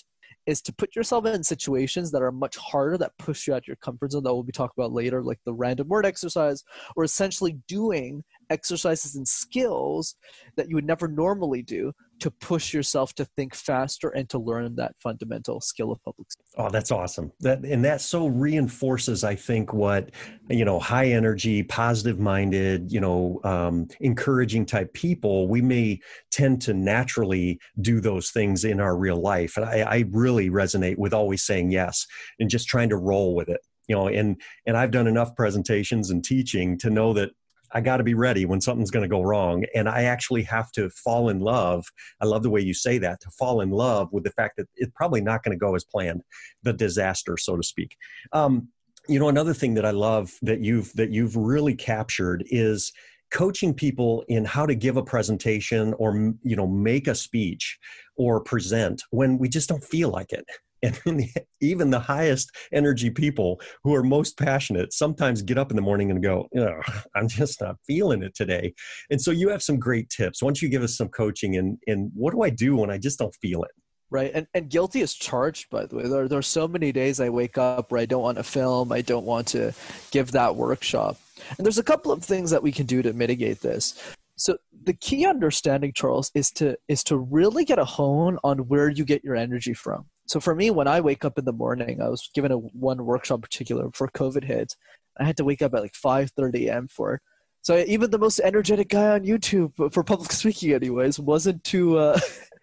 is 0.47 0.61
to 0.63 0.73
put 0.75 0.95
yourself 0.95 1.25
in 1.27 1.43
situations 1.43 2.11
that 2.11 2.23
are 2.23 2.33
much 2.33 2.57
harder, 2.57 2.99
that 2.99 3.17
push 3.19 3.47
you 3.47 3.55
out 3.55 3.59
of 3.59 3.67
your 3.67 3.77
comfort 3.77 4.13
zone, 4.13 4.23
that 4.23 4.33
we'll 4.33 4.43
be 4.43 4.53
talking 4.53 4.75
about 4.77 4.93
later, 4.93 5.23
like 5.23 5.39
the 5.45 5.55
random 5.55 5.89
word 5.89 6.05
exercise, 6.05 6.63
or 6.97 7.05
essentially 7.05 7.59
doing 7.67 8.23
exercises 8.51 9.17
and 9.17 9.27
skills 9.27 10.17
that 10.57 10.69
you 10.69 10.75
would 10.75 10.87
never 10.87 11.09
normally 11.09 11.63
do 11.63 11.93
to 12.21 12.31
push 12.31 12.73
yourself 12.73 13.15
to 13.15 13.25
think 13.25 13.55
faster 13.55 14.09
and 14.11 14.29
to 14.31 14.39
learn 14.39 14.77
that 14.77 14.95
fundamental 15.03 15.61
skill 15.61 15.93
of 15.93 16.03
public 16.03 16.31
speaking. 16.31 16.53
Oh, 16.57 16.71
that's 16.71 16.91
awesome. 16.91 17.33
That 17.41 17.65
and 17.65 17.85
that 17.85 18.01
so 18.01 18.27
reinforces, 18.27 19.25
I 19.25 19.35
think, 19.35 19.73
what 19.73 20.11
you 20.49 20.65
know, 20.65 20.79
high 20.79 21.09
energy, 21.09 21.63
positive 21.63 22.19
minded, 22.19 22.93
you 22.93 23.01
know, 23.01 23.41
um, 23.45 23.89
encouraging 24.01 24.67
type 24.67 24.93
people. 24.95 25.49
We 25.49 25.63
may 25.63 26.01
tend 26.31 26.63
to 26.63 26.75
naturally 26.75 27.59
do 27.81 28.01
those 28.01 28.31
things 28.31 28.65
in 28.65 28.81
our 28.81 28.97
real 28.97 29.21
life, 29.21 29.57
and 29.57 29.67
I, 29.67 29.81
I 29.81 30.05
really 30.11 30.51
resonate 30.51 30.99
with 30.99 31.15
always 31.15 31.45
saying 31.45 31.71
yes 31.71 32.07
and 32.39 32.51
just 32.51 32.69
trying 32.69 32.91
to 32.91 32.97
roll 32.97 33.35
with 33.35 33.49
it. 33.49 33.61
You 33.89 33.97
know, 33.97 34.09
and 34.09 34.41
and 34.67 34.77
I've 34.77 34.91
done 34.91 35.07
enough 35.07 35.35
presentations 35.35 36.11
and 36.11 36.25
teaching 36.25 36.79
to 36.79 36.91
know 36.91 37.13
that 37.15 37.31
I 37.75 37.81
got 37.81 37.99
to 37.99 38.05
be 38.05 38.15
ready 38.15 38.47
when 38.47 38.61
something's 38.61 38.91
going 38.91 39.03
to 39.03 39.09
go 39.09 39.23
wrong. 39.23 39.65
And 39.75 39.89
I 39.89 40.05
actually 40.05 40.43
have 40.45 40.71
to 40.73 40.89
fall 40.91 41.29
in 41.29 41.41
love. 41.41 41.85
I 42.21 42.27
love 42.27 42.43
the 42.43 42.51
way 42.51 42.61
you 42.61 42.73
say 42.75 42.99
that 42.99 43.21
to 43.21 43.31
fall 43.31 43.61
in 43.61 43.71
love 43.71 44.13
with 44.13 44.25
the 44.25 44.31
fact 44.31 44.57
that 44.57 44.69
it's 44.77 44.93
probably 44.95 45.21
not 45.21 45.43
going 45.43 45.57
to 45.57 45.61
go 45.61 45.75
as 45.75 45.85
planned, 45.85 46.23
the 46.63 46.73
disaster, 46.73 47.37
so 47.37 47.57
to 47.57 47.63
speak. 47.63 47.97
Um, 48.33 48.69
you 49.09 49.19
know, 49.19 49.29
another 49.29 49.53
thing 49.53 49.75
that 49.75 49.85
I 49.85 49.91
love 49.91 50.33
that 50.43 50.61
you've 50.61 50.93
that 50.95 51.11
you've 51.11 51.37
really 51.37 51.75
captured 51.75 52.45
is 52.47 52.93
coaching 53.31 53.75
people 53.75 54.25
in 54.29 54.45
how 54.45 54.65
to 54.65 54.75
give 54.75 54.97
a 54.97 55.03
presentation 55.03 55.93
or 55.95 56.35
you 56.43 56.57
know 56.57 56.67
make 56.67 57.09
a 57.09 57.15
speech 57.15 57.79
or 58.17 58.41
present 58.41 59.03
when 59.11 59.37
we 59.39 59.49
just 59.49 59.69
don't 59.69 59.83
feel 59.85 60.09
like 60.09 60.33
it 60.33 60.47
and 60.85 61.31
even 61.61 61.91
the 61.91 61.99
highest 61.99 62.51
energy 62.73 63.11
people 63.11 63.61
who 63.83 63.95
are 63.95 64.03
most 64.03 64.39
passionate 64.39 64.93
sometimes 64.93 65.43
get 65.43 65.59
up 65.59 65.71
in 65.71 65.77
the 65.77 65.83
morning 65.83 66.11
and 66.11 66.23
go 66.23 66.49
i'm 67.15 67.29
just 67.29 67.61
not 67.61 67.77
feeling 67.87 68.23
it 68.23 68.35
today. 68.35 68.75
And 69.11 69.21
so 69.21 69.31
you 69.31 69.49
have 69.49 69.63
some 69.63 69.79
great 69.79 70.11
tips. 70.11 70.43
Why 70.43 70.49
don't 70.49 70.63
you 70.63 70.69
give 70.69 70.83
us 70.83 70.97
some 70.97 71.09
coaching 71.09 71.57
and, 71.57 71.79
and 71.87 72.11
what 72.15 72.33
do 72.33 72.43
i 72.43 72.51
do 72.51 72.77
when 72.77 72.91
i 72.91 72.99
just 72.99 73.19
don't 73.19 73.35
feel 73.37 73.63
it? 73.63 73.71
Right 74.11 74.31
and, 74.35 74.47
and 74.55 74.69
guilty 74.69 75.01
is 75.01 75.15
charged 75.15 75.71
by 75.71 75.87
the 75.87 75.97
way. 75.97 76.09
There, 76.09 76.29
there 76.29 76.39
are 76.39 76.43
so 76.43 76.69
many 76.69 76.93
days 76.93 77.21
i 77.21 77.29
wake 77.29 77.59
up 77.59 77.91
where 77.91 78.01
i 78.01 78.07
don't 78.07 78.23
want 78.23 78.39
to 78.39 78.45
film 78.45 78.93
i 78.93 79.01
don't 79.01 79.27
want 79.27 79.49
to 79.49 79.73
give 80.11 80.33
that 80.33 80.57
workshop. 80.57 81.17
And 81.57 81.65
there's 81.67 81.79
a 81.79 81.85
couple 81.85 82.13
of 82.13 82.23
things 82.23 82.51
that 82.51 82.63
we 82.63 82.73
can 82.73 82.87
do 82.87 83.03
to 83.03 83.13
mitigate 83.13 83.61
this. 83.61 84.01
So 84.37 84.57
the 84.85 84.93
key 84.93 85.27
understanding 85.27 85.93
charles 85.95 86.31
is 86.35 86.51
to 86.53 86.77
is 86.89 87.05
to 87.05 87.17
really 87.17 87.65
get 87.65 87.79
a 87.79 87.85
hone 87.85 88.39
on 88.45 88.59
where 88.69 88.89
you 88.89 89.05
get 89.05 89.25
your 89.25 89.37
energy 89.37 89.75
from 89.75 90.07
so 90.27 90.41
for 90.41 90.55
me, 90.55 90.71
when 90.71 90.89
I 90.89 91.01
wake 91.01 91.25
up 91.25 91.39
in 91.39 91.45
the 91.45 91.53
morning, 91.53 92.01
I 92.01 92.09
was 92.09 92.31
given 92.35 92.51
a 92.51 92.57
one 92.57 93.05
workshop 93.05 93.43
particular 93.43 93.91
for 93.93 94.09
COVID 94.09 94.45
hit. 94.45 94.77
I 95.19 95.25
had 95.25 95.37
to 95.37 95.45
wake 95.45 95.63
up 95.63 95.75
at 95.75 95.83
like 95.83 95.93
5:30 95.93 96.67
a.m. 96.67 96.89
for 96.89 97.15
it. 97.15 97.23
So 97.63 97.79
even 97.87 98.11
the 98.11 98.19
most 98.19 98.41
energetic 98.41 98.89
guy 98.89 99.09
on 99.09 99.25
YouTube 99.25 99.93
for 99.93 100.03
public 100.03 100.33
speaking, 100.33 100.73
anyways, 100.73 101.19
wasn't 101.19 101.63
too 101.65 101.99
uh, 101.99 102.19